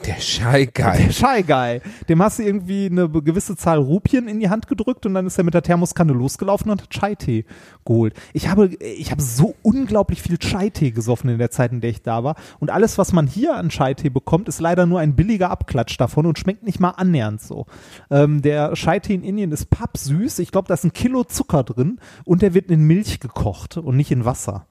Der 0.03 0.19
Schei 0.19 0.65
Der. 0.65 1.11
Shy. 1.11 1.81
Dem 2.09 2.21
hast 2.21 2.39
du 2.39 2.43
irgendwie 2.43 2.87
eine 2.87 3.09
gewisse 3.09 3.55
Zahl 3.55 3.77
Rupien 3.77 4.27
in 4.27 4.39
die 4.39 4.49
Hand 4.49 4.67
gedrückt 4.67 5.05
und 5.05 5.13
dann 5.13 5.25
ist 5.25 5.37
er 5.37 5.43
mit 5.43 5.53
der 5.53 5.61
Thermoskanne 5.61 6.13
losgelaufen 6.13 6.69
und 6.69 6.81
hat 6.81 6.89
Chai-Tee 6.89 7.45
geholt. 7.85 8.13
Ich 8.33 8.49
habe, 8.49 8.67
ich 8.67 9.11
habe 9.11 9.21
so 9.21 9.55
unglaublich 9.61 10.21
viel 10.21 10.37
Chai-Tee 10.37 10.91
gesoffen 10.91 11.29
in 11.29 11.37
der 11.37 11.51
Zeit, 11.51 11.71
in 11.71 11.81
der 11.81 11.89
ich 11.89 12.01
da 12.01 12.23
war. 12.23 12.35
Und 12.59 12.71
alles, 12.71 12.97
was 12.97 13.13
man 13.13 13.25
hier 13.25 13.55
an 13.55 13.69
Chai-Tee 13.69 14.09
bekommt, 14.09 14.49
ist 14.49 14.59
leider 14.59 14.85
nur 14.85 14.99
ein 14.99 15.15
billiger 15.15 15.49
Abklatsch 15.49 15.97
davon 15.97 16.25
und 16.25 16.37
schmeckt 16.37 16.63
nicht 16.63 16.79
mal 16.79 16.91
annähernd 16.91 17.41
so. 17.41 17.65
Ähm, 18.11 18.41
der 18.41 18.73
Chai-Tee 18.73 19.15
in 19.15 19.23
Indien 19.23 19.51
ist 19.51 19.69
pappsüß. 19.69 20.39
Ich 20.39 20.51
glaube, 20.51 20.67
da 20.67 20.73
ist 20.73 20.83
ein 20.83 20.93
Kilo 20.93 21.23
Zucker 21.23 21.63
drin 21.63 21.99
und 22.25 22.41
der 22.41 22.53
wird 22.53 22.69
in 22.69 22.81
Milch 22.81 23.19
gekocht 23.19 23.77
und 23.77 23.95
nicht 23.95 24.11
in 24.11 24.25
Wasser. 24.25 24.65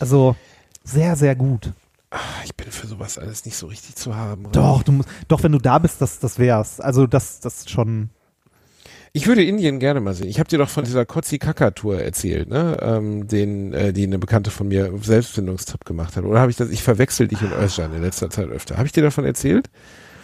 Also 0.00 0.36
sehr, 0.84 1.16
sehr 1.16 1.36
gut. 1.36 1.72
Ah, 2.12 2.18
Ich 2.44 2.54
bin 2.54 2.70
für 2.70 2.86
sowas 2.86 3.16
alles 3.16 3.44
nicht 3.46 3.56
so 3.56 3.66
richtig 3.66 3.96
zu 3.96 4.14
haben. 4.14 4.46
Doch, 4.52 4.82
du 4.82 4.92
musst, 4.92 5.08
doch, 5.28 5.42
wenn 5.42 5.52
du 5.52 5.58
da 5.58 5.78
bist, 5.78 6.00
das, 6.02 6.18
das 6.18 6.38
wär's. 6.38 6.78
Also 6.78 7.06
das, 7.06 7.40
das 7.40 7.68
schon. 7.70 8.10
Ich 9.14 9.26
würde 9.26 9.42
Indien 9.44 9.78
gerne 9.78 10.00
mal 10.00 10.14
sehen. 10.14 10.28
Ich 10.28 10.38
habe 10.38 10.48
dir 10.48 10.58
doch 10.58 10.68
von 10.68 10.84
dieser 10.84 11.04
Kotzi 11.06 11.38
Kaka 11.38 11.70
Tour 11.72 12.00
erzählt, 12.00 12.48
ne? 12.48 12.76
Ähm, 12.80 13.28
den, 13.28 13.72
äh, 13.72 13.92
die 13.92 14.04
eine 14.04 14.18
Bekannte 14.18 14.50
von 14.50 14.68
mir 14.68 14.92
auf 14.92 15.04
Selbstfindungstrip 15.04 15.84
gemacht 15.84 16.16
hat. 16.16 16.24
Oder 16.24 16.40
habe 16.40 16.50
ich 16.50 16.56
das? 16.56 16.70
Ich 16.70 16.82
verwechsel 16.82 17.28
dich 17.28 17.40
und 17.42 17.52
Özcan 17.52 17.94
in 17.94 18.02
letzter 18.02 18.30
Zeit 18.30 18.48
öfter. 18.48 18.76
Habe 18.76 18.86
ich 18.86 18.92
dir 18.92 19.02
davon 19.02 19.24
erzählt? 19.24 19.70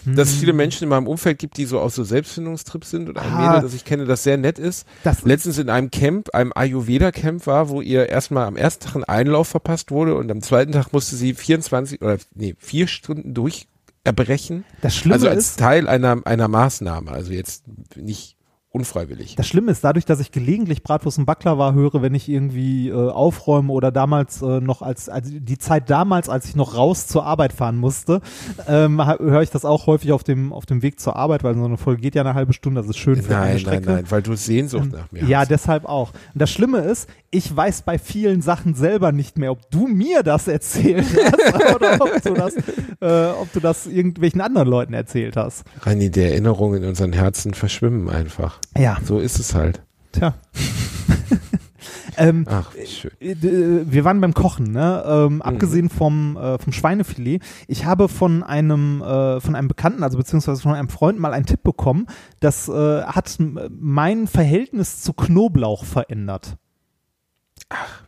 Dass 0.06 0.30
es 0.30 0.36
viele 0.36 0.52
Menschen 0.52 0.84
in 0.84 0.88
meinem 0.88 1.06
Umfeld 1.06 1.38
gibt, 1.38 1.56
die 1.56 1.64
so 1.64 1.80
auf 1.80 1.92
so 1.94 2.04
Selbstfindungstrips 2.04 2.90
sind 2.90 3.08
und 3.08 3.18
ein 3.18 3.32
Ah. 3.32 3.46
Mädel, 3.48 3.62
das 3.62 3.74
ich 3.74 3.84
kenne, 3.84 4.04
das 4.06 4.22
sehr 4.22 4.36
nett 4.38 4.58
ist, 4.58 4.86
Das, 5.04 5.22
letztens 5.22 5.58
in 5.58 5.68
einem 5.70 5.90
Camp, 5.90 6.34
einem 6.34 6.52
Ayurveda-Camp 6.54 7.46
war, 7.46 7.68
wo 7.68 7.80
ihr 7.80 8.08
erstmal 8.08 8.46
am 8.46 8.56
ersten 8.56 8.84
Tag 8.84 8.96
ein 8.96 9.04
Einlauf 9.04 9.48
verpasst 9.48 9.90
wurde 9.90 10.14
und 10.14 10.30
am 10.30 10.40
zweiten 10.42 10.72
Tag 10.72 10.92
musste 10.92 11.16
sie 11.16 11.34
24 11.34 12.00
oder 12.02 12.18
nee, 12.34 12.54
vier 12.58 12.86
Stunden 12.86 13.34
durch 13.34 13.66
erbrechen. 14.04 14.64
das 14.80 14.96
Schlimme 14.96 15.14
Also 15.16 15.28
als 15.28 15.50
ist, 15.50 15.58
Teil 15.58 15.86
einer, 15.88 16.22
einer 16.24 16.48
Maßnahme, 16.48 17.10
also 17.10 17.32
jetzt 17.32 17.64
nicht 17.96 18.36
unfreiwillig. 18.78 19.36
Das 19.36 19.46
Schlimme 19.46 19.72
ist, 19.72 19.84
dadurch, 19.84 20.04
dass 20.04 20.20
ich 20.20 20.32
gelegentlich 20.32 20.82
Bratwurst 20.82 21.18
und 21.18 21.26
Baklava 21.26 21.72
höre, 21.72 22.02
wenn 22.02 22.14
ich 22.14 22.28
irgendwie 22.28 22.88
äh, 22.88 22.94
aufräume 23.10 23.72
oder 23.72 23.90
damals 23.90 24.40
äh, 24.42 24.60
noch 24.60 24.82
als, 24.82 25.08
also 25.08 25.30
die 25.32 25.58
Zeit 25.58 25.90
damals, 25.90 26.28
als 26.28 26.46
ich 26.46 26.56
noch 26.56 26.76
raus 26.76 27.06
zur 27.06 27.24
Arbeit 27.24 27.52
fahren 27.52 27.76
musste, 27.76 28.20
ähm, 28.68 29.04
höre 29.04 29.42
ich 29.42 29.50
das 29.50 29.64
auch 29.64 29.86
häufig 29.86 30.12
auf 30.12 30.24
dem, 30.24 30.52
auf 30.52 30.66
dem 30.66 30.82
Weg 30.82 31.00
zur 31.00 31.16
Arbeit, 31.16 31.44
weil 31.44 31.54
so 31.54 31.64
eine 31.64 31.76
Folge 31.76 32.00
geht 32.02 32.14
ja 32.14 32.22
eine 32.22 32.34
halbe 32.34 32.52
Stunde, 32.52 32.80
das 32.80 32.88
ist 32.90 32.98
schön 32.98 33.22
für 33.22 33.30
eine 33.36 33.40
Nein, 33.40 33.48
nein, 33.50 33.58
Strecke. 33.60 33.90
nein, 33.90 34.04
weil 34.08 34.22
du 34.22 34.34
Sehnsucht 34.36 34.92
nach 34.92 35.10
mir 35.12 35.24
Ja, 35.24 35.40
hast. 35.40 35.50
deshalb 35.50 35.84
auch. 35.84 36.12
Und 36.32 36.40
das 36.40 36.50
Schlimme 36.50 36.78
ist, 36.78 37.08
ich 37.30 37.54
weiß 37.54 37.82
bei 37.82 37.98
vielen 37.98 38.40
Sachen 38.40 38.74
selber 38.74 39.12
nicht 39.12 39.36
mehr, 39.38 39.52
ob 39.52 39.70
du 39.70 39.86
mir 39.86 40.22
das 40.22 40.48
erzählt 40.48 41.04
hast 41.14 41.74
oder 41.74 41.98
ob 42.00 42.22
du 42.22 42.34
das, 42.34 42.54
äh, 43.00 43.32
ob 43.40 43.52
du 43.52 43.60
das 43.60 43.86
irgendwelchen 43.86 44.40
anderen 44.40 44.68
Leuten 44.68 44.94
erzählt 44.94 45.36
hast. 45.36 45.64
Reini, 45.82 46.10
die 46.10 46.20
Erinnerungen 46.22 46.82
in 46.82 46.88
unseren 46.88 47.12
Herzen 47.12 47.54
verschwimmen 47.54 48.08
einfach. 48.08 48.58
Ja, 48.76 48.98
So 49.04 49.18
ist 49.18 49.38
es 49.38 49.54
halt. 49.54 49.82
tja. 50.12 50.34
ähm, 52.16 52.44
Ach, 52.48 52.72
wie 52.74 52.86
schön. 52.86 53.10
Äh, 53.20 53.34
d- 53.34 53.82
Wir 53.90 54.04
waren 54.04 54.20
beim 54.20 54.34
Kochen, 54.34 54.72
ne? 54.72 55.02
Ähm, 55.06 55.42
abgesehen 55.42 55.88
vom, 55.88 56.36
äh, 56.36 56.58
vom 56.58 56.72
Schweinefilet. 56.72 57.42
Ich 57.66 57.84
habe 57.84 58.08
von 58.08 58.42
einem, 58.42 59.02
äh, 59.02 59.40
von 59.40 59.54
einem 59.54 59.68
Bekannten, 59.68 60.02
also 60.02 60.18
beziehungsweise 60.18 60.62
von 60.62 60.74
einem 60.74 60.88
Freund 60.88 61.18
mal 61.18 61.32
einen 61.32 61.46
Tipp 61.46 61.62
bekommen, 61.62 62.06
das 62.40 62.68
äh, 62.68 63.02
hat 63.02 63.36
m- 63.38 63.58
mein 63.78 64.26
Verhältnis 64.26 65.00
zu 65.02 65.12
Knoblauch 65.12 65.84
verändert. 65.84 66.56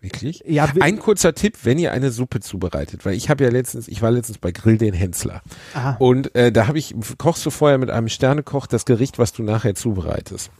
Wirklich? 0.01 0.43
Ja, 0.47 0.73
Ein 0.81 0.99
kurzer 0.99 1.35
Tipp, 1.35 1.59
wenn 1.65 1.79
ihr 1.79 1.93
eine 1.93 2.11
Suppe 2.11 2.41
zubereitet, 2.41 3.05
weil 3.05 3.15
ich 3.15 3.29
habe 3.29 3.45
ja 3.45 3.51
letztens, 3.51 3.89
ich 3.89 4.01
war 4.01 4.11
letztens 4.11 4.39
bei 4.39 4.53
Grill 4.53 4.79
den 4.79 4.95
Hensler 4.95 5.43
Aha. 5.75 5.97
und 5.99 6.35
äh, 6.35 6.51
da 6.51 6.67
habe 6.67 6.79
ich, 6.79 6.95
kochst 7.19 7.45
du 7.45 7.51
vorher 7.51 7.77
mit 7.77 7.91
einem 7.91 8.09
Sternekoch 8.09 8.67
das 8.67 8.87
Gericht, 8.87 9.19
was 9.19 9.33
du 9.33 9.43
nachher 9.43 9.75
zubereitest. 9.75 10.51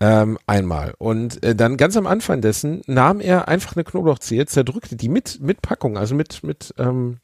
Ähm, 0.00 0.38
einmal. 0.48 0.94
Und 0.98 1.44
äh, 1.44 1.54
dann 1.54 1.76
ganz 1.76 1.96
am 1.96 2.08
Anfang 2.08 2.40
dessen 2.40 2.82
nahm 2.88 3.20
er 3.20 3.46
einfach 3.46 3.76
eine 3.76 3.84
Knoblauchzehe, 3.84 4.44
zerdrückte 4.46 4.96
die 4.96 5.08
mit, 5.08 5.38
mit 5.40 5.62
Packung, 5.62 5.96
also 5.96 6.16
mit, 6.16 6.42
mit, 6.42 6.74
ähm, 6.78 7.18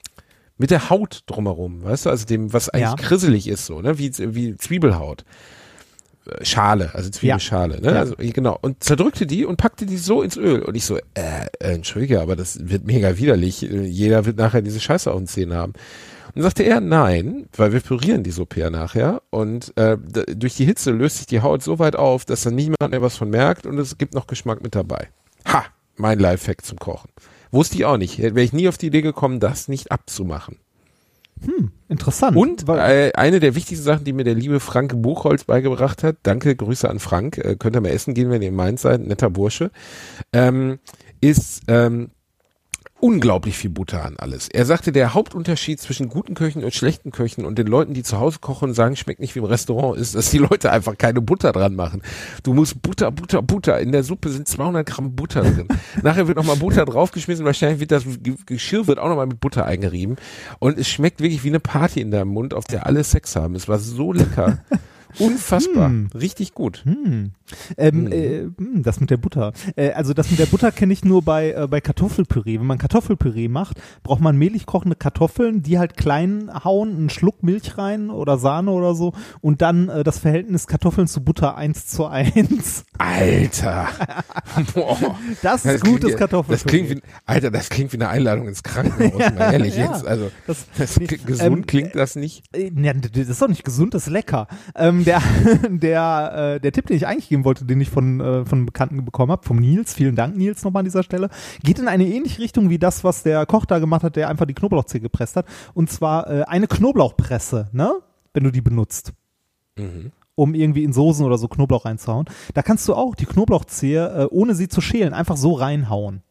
mit 0.57 0.71
der 0.71 0.91
Haut 0.91 1.23
drumherum, 1.27 1.83
weißt 1.83 2.07
du, 2.07 2.11
also 2.11 2.27
dem, 2.27 2.53
was 2.53 2.69
eigentlich 2.69 2.83
Ja. 2.85 2.95
krisselig 2.95 3.49
ist, 3.49 3.67
so, 3.67 3.81
ne, 3.83 3.99
wie, 3.99 4.13
wie 4.17 4.57
Zwiebelhaut. 4.57 5.25
Schale, 6.43 6.91
also 6.95 7.11
Zwiebelschale, 7.11 7.81
ne? 7.81 7.93
Ja. 7.93 7.99
Also 8.01 8.15
genau. 8.19 8.59
Und 8.61 8.83
zerdrückte 8.83 9.27
die 9.27 9.45
und 9.45 9.57
packte 9.57 9.87
die 9.87 9.97
so 9.97 10.23
ins 10.23 10.37
Öl. 10.37 10.63
Und 10.63 10.75
ich 10.75 10.85
so, 10.85 10.97
äh, 10.97 11.01
äh, 11.15 11.75
entschuldige, 11.75 12.21
aber 12.21 12.37
das 12.37 12.59
wird 12.69 12.85
mega 12.85 13.19
widerlich. 13.19 13.61
Jeder 13.63 14.27
wird 14.27 14.37
nachher 14.37 14.63
diese 14.63 14.81
Scheiße 14.81 15.11
auf 15.11 15.19
den 15.19 15.27
Zähnen 15.27 15.55
haben. 15.55 15.73
Und 15.73 16.37
dann 16.37 16.45
sagte 16.45 16.63
er, 16.63 16.81
nein, 16.81 17.49
weil 17.57 17.73
wir 17.73 17.81
pürieren 17.81 18.23
die 18.23 18.31
Suppe 18.31 18.61
ja 18.61 18.71
nachher. 18.71 19.23
Und 19.31 19.77
äh, 19.77 19.97
durch 19.99 20.55
die 20.55 20.65
Hitze 20.65 20.93
löst 20.93 21.19
sich 21.19 21.27
die 21.27 21.41
Haut 21.41 21.63
so 21.63 21.79
weit 21.79 21.97
auf, 21.97 22.25
dass 22.25 22.43
dann 22.43 22.55
niemand 22.55 22.91
mehr 22.91 23.03
was 23.03 23.17
von 23.17 23.31
merkt 23.31 23.67
und 23.67 23.79
es 23.79 23.99
gibt 23.99 24.15
noch 24.15 24.27
Geschmack 24.29 24.63
mit 24.63 24.75
dabei. 24.75 25.09
Ha, 25.47 25.65
mein 25.97 26.21
Lifehack 26.21 26.65
zum 26.65 26.79
Kochen. 26.79 27.11
Wusste 27.51 27.77
ich 27.77 27.85
auch 27.85 27.97
nicht. 27.97 28.21
Wäre 28.21 28.43
ich 28.43 28.53
nie 28.53 28.69
auf 28.69 28.79
die 28.79 28.87
Idee 28.87 29.03
gekommen, 29.03 29.41
das 29.41 29.67
nicht 29.67 29.91
abzumachen. 29.91 30.59
Interessant. 31.91 32.37
Und 32.37 32.69
äh, 32.69 33.11
eine 33.15 33.41
der 33.41 33.57
wichtigsten 33.57 33.85
Sachen, 33.85 34.05
die 34.05 34.13
mir 34.13 34.23
der 34.23 34.37
liebe 34.37 34.61
Frank 34.61 34.93
Buchholz 35.03 35.43
beigebracht 35.43 36.05
hat, 36.05 36.19
danke, 36.23 36.55
Grüße 36.55 36.89
an 36.89 37.01
Frank, 37.01 37.39
äh, 37.39 37.57
könnt 37.57 37.75
ihr 37.75 37.81
mal 37.81 37.89
essen 37.89 38.15
gehen, 38.15 38.31
wenn 38.31 38.43
ihr 38.43 38.49
in 38.49 38.55
Mainz 38.55 38.83
seid, 38.83 39.01
netter 39.01 39.29
Bursche, 39.29 39.73
ähm, 40.33 40.79
ist 41.21 41.63
ähm, 41.67 42.11
unglaublich 43.01 43.57
viel 43.57 43.71
Butter 43.71 44.05
an 44.05 44.17
alles. 44.19 44.49
Er 44.49 44.65
sagte, 44.67 44.93
der 44.93 45.15
Hauptunterschied 45.15 45.81
zwischen 45.81 46.09
guten 46.09 46.35
Köchen 46.35 46.63
und 46.65 46.75
schlechten 46.75 47.11
Köchen 47.11 47.45
und 47.45 47.59
den 47.59 47.67
Leuten, 47.67 47.95
die 47.95 48.03
zu 48.03 48.19
Hause 48.21 48.39
kochen 48.41 48.69
und 48.71 48.75
sagen, 48.75 48.97
schmeckt 48.97 49.21
nicht 49.21 49.35
wie 49.35 49.41
im 49.41 49.45
Restaurant, 49.47 49.99
ist, 49.99 50.15
dass 50.15 50.31
die 50.31 50.39
Leute 50.39 50.71
einfach 50.71 50.97
keine 50.99 51.21
Butter 51.21 51.53
dran 51.53 51.75
machen. 51.75 52.03
Du 52.43 52.53
musst 52.55 52.81
Butter, 52.83 53.11
Butter, 53.11 53.43
Butter. 53.43 53.81
In 53.81 53.93
der 53.93 54.03
Suppe 54.05 54.29
sind 54.29 54.47
200 54.47 54.87
Gramm 54.87 55.17
Butter 55.17 55.43
drin. 55.43 55.69
Nachher 56.03 56.29
wird 56.29 56.37
nochmal 56.37 56.57
Butter 56.57 56.85
draufgeschmissen. 56.85 57.45
Wahrscheinlich 57.45 57.81
wird 57.81 57.93
das 57.93 58.05
Ge- 58.05 58.37
Geschirr 58.47 58.87
wird 58.87 58.99
auch 58.99 59.09
nochmal 59.09 59.27
mit 59.27 59.41
Butter 59.41 59.65
eingerieben. 59.67 60.17
Und 60.59 60.79
es 60.79 60.89
schmeckt 60.89 61.21
wirklich 61.21 61.43
wie 61.45 61.49
eine 61.49 61.61
Party 61.61 62.01
in 62.01 62.11
deinem 62.11 62.29
Mund, 62.29 62.55
auf 62.55 62.65
der 62.65 62.87
alle 62.87 63.03
Sex 63.05 63.35
haben. 63.37 63.55
Es 63.55 63.69
war 63.69 63.79
so 63.79 64.13
lecker. 64.13 64.59
Unfassbar. 65.19 65.89
Hm. 65.89 66.09
Richtig 66.15 66.55
gut. 66.55 66.83
Hm. 66.85 67.33
Ähm, 67.77 68.07
Hm. 68.07 68.13
äh, 68.13 68.39
hm, 68.57 68.83
das 68.83 69.01
mit 69.01 69.11
der 69.11 69.17
Butter. 69.17 69.53
Äh, 69.77 69.91
also 69.93 70.15
das 70.15 70.31
mit 70.31 70.39
der 70.39 70.47
Butter 70.47 70.73
kenne 70.73 70.93
ich 70.93 71.05
nur 71.05 71.23
bei, 71.23 71.53
äh, 71.53 71.67
bei 71.69 71.81
Kartoffelpüree. 71.81 72.59
Wenn 72.59 72.67
man 72.67 72.79
Kartoffelpüree 72.79 73.49
macht, 73.49 73.81
braucht 74.03 74.21
man 74.21 74.37
mehlig 74.37 74.67
kochende 74.67 74.97
Kartoffeln, 74.97 75.63
die 75.63 75.79
halt 75.79 75.97
klein 75.97 76.51
hauen, 76.65 76.97
einen 76.97 77.11
Schluck 77.11 77.43
Milch 77.43 77.77
rein 77.79 78.11
oder 78.11 78.39
Sahne 78.39 78.71
oder 78.71 78.95
so 78.95 79.13
und 79.41 79.63
dann 79.63 79.89
äh, 79.89 80.05
das 80.05 80.19
Verhältnis 80.19 80.67
Kartoffeln 80.67 81.07
zu 81.07 81.23
Butter 81.23 81.57
1 81.57 81.87
zu 81.87 82.07
1. 82.07 82.85
Alter. 82.99 83.89
Boah. 84.75 84.97
Das 85.43 85.65
ist 85.65 85.83
klingt 85.83 86.01
gutes 86.01 86.13
ja- 86.13 86.19
Kartoffelpüree. 86.19 86.57
Das 86.63 86.65
klingt 86.65 86.91
wie, 86.91 87.03
Alter, 87.27 87.51
das 87.51 87.69
klingt 87.71 87.93
wie 87.93 87.97
eine 87.97 88.09
Einladung 88.09 88.49
ins 88.49 88.63
Krankenhaus, 88.63 89.19
mal 89.39 89.53
ehrlich 89.53 89.77
ja. 89.77 89.91
jetzt. 89.93 90.07
Also, 90.07 90.31
Das- 90.47 90.67
das, 90.79 90.95
klingt- 90.95 91.27
gesund 91.27 91.57
ähm, 91.59 91.67
klingt 91.67 91.95
das 91.95 92.17
nicht. 92.17 92.45
Äh, 92.55 92.71
Ja, 92.81 92.93
das 92.95 93.29
ist 93.29 93.41
doch 93.43 93.49
nicht 93.49 93.65
gesund, 93.65 93.95
das 93.95 94.07
ist 94.07 94.13
lecker. 94.13 94.47
Ähm, 94.77 95.05
der, 95.05 95.23
der, 95.69 96.55
äh, 96.57 96.61
der 96.61 96.73
Tipp, 96.73 96.87
den 96.87 96.97
ich 96.97 97.07
eigentlich 97.07 97.29
geben 97.29 97.40
wollte, 97.45 97.65
den 97.65 97.81
ich 97.81 97.91
von, 97.91 98.21
äh, 98.21 98.45
von 98.45 98.59
einem 98.59 98.67
Bekannten 98.67 99.05
bekommen 99.05 99.33
habe, 99.33 99.47
vom 99.47 99.59
Nils, 99.59 99.95
vielen 99.95 100.17
Dank 100.17 100.37
Nils 100.37 100.65
nochmal 100.65 100.81
an 100.81 100.85
dieser 100.85 101.03
Stelle, 101.03 101.31
geht 101.63 101.79
in 101.79 101.89
eine 101.89 102.07
ähnliche 102.07 102.41
Richtung 102.41 102.71
wie 102.71 102.79
das, 102.79 103.05
was 103.05 103.23
der 103.23 103.47
Koch 103.47 103.67
da 103.67 103.79
gemacht 103.79 104.03
hat, 104.03 104.17
der 104.17 104.29
einfach 104.29 104.47
die 104.47 104.55
Knoblauchzehe 104.55 105.01
gepresst 105.01 105.37
hat. 105.37 105.47
Und 105.75 105.91
zwar 105.91 106.31
äh, 106.31 106.43
eine 106.45 106.67
Knoblauchpresse, 106.67 107.71
ne? 107.73 107.95
Wenn 108.33 108.45
du 108.45 108.51
die 108.51 108.61
benutzt. 108.61 109.13
Mhm. 109.77 110.13
Um 110.37 110.55
irgendwie 110.55 110.85
in 110.85 110.93
Soßen 110.93 111.27
oder 111.27 111.37
so 111.37 111.49
Knoblauch 111.49 111.85
reinzuhauen. 111.85 112.27
Da 112.55 112.63
kannst 112.63 112.89
du 112.89 112.95
auch 112.95 113.15
die 113.15 113.27
Knoblauchzehe, 113.27 114.23
äh, 114.23 114.27
ohne 114.31 114.55
sie 114.55 114.69
zu 114.69 114.81
schälen, 114.81 115.13
einfach 115.13 115.37
so 115.37 115.53
reinhauen. 115.53 116.23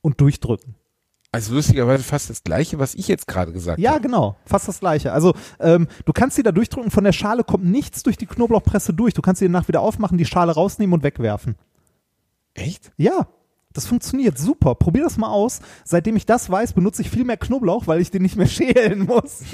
Und 0.00 0.20
durchdrücken. 0.20 0.74
Also 1.34 1.54
lustigerweise 1.54 2.02
fast 2.04 2.28
das 2.28 2.44
gleiche, 2.44 2.78
was 2.78 2.94
ich 2.94 3.08
jetzt 3.08 3.26
gerade 3.26 3.52
gesagt 3.52 3.78
Ja, 3.78 3.92
habe. 3.92 4.02
genau, 4.02 4.36
fast 4.44 4.68
das 4.68 4.80
gleiche. 4.80 5.12
Also 5.12 5.32
ähm, 5.60 5.88
du 6.04 6.12
kannst 6.12 6.36
sie 6.36 6.42
da 6.42 6.52
durchdrücken, 6.52 6.90
von 6.90 7.04
der 7.04 7.12
Schale 7.12 7.42
kommt 7.42 7.64
nichts 7.64 8.02
durch 8.02 8.18
die 8.18 8.26
Knoblauchpresse 8.26 8.92
durch. 8.92 9.14
Du 9.14 9.22
kannst 9.22 9.38
sie 9.38 9.46
danach 9.46 9.66
wieder 9.66 9.80
aufmachen, 9.80 10.18
die 10.18 10.26
Schale 10.26 10.52
rausnehmen 10.52 10.92
und 10.92 11.02
wegwerfen. 11.02 11.56
Echt? 12.52 12.92
Ja, 12.98 13.28
Das 13.72 13.86
funktioniert 13.86 14.38
super. 14.38 14.74
Probier 14.74 15.02
das 15.02 15.16
mal 15.16 15.30
aus. 15.30 15.60
Seitdem 15.84 16.16
ich 16.16 16.26
das 16.26 16.50
weiß, 16.50 16.72
benutze 16.72 17.02
ich 17.02 17.10
viel 17.10 17.24
mehr 17.24 17.36
Knoblauch, 17.36 17.86
weil 17.86 18.00
ich 18.00 18.10
den 18.10 18.22
nicht 18.22 18.36
mehr 18.36 18.46
schälen 18.48 19.06
muss. 19.06 19.42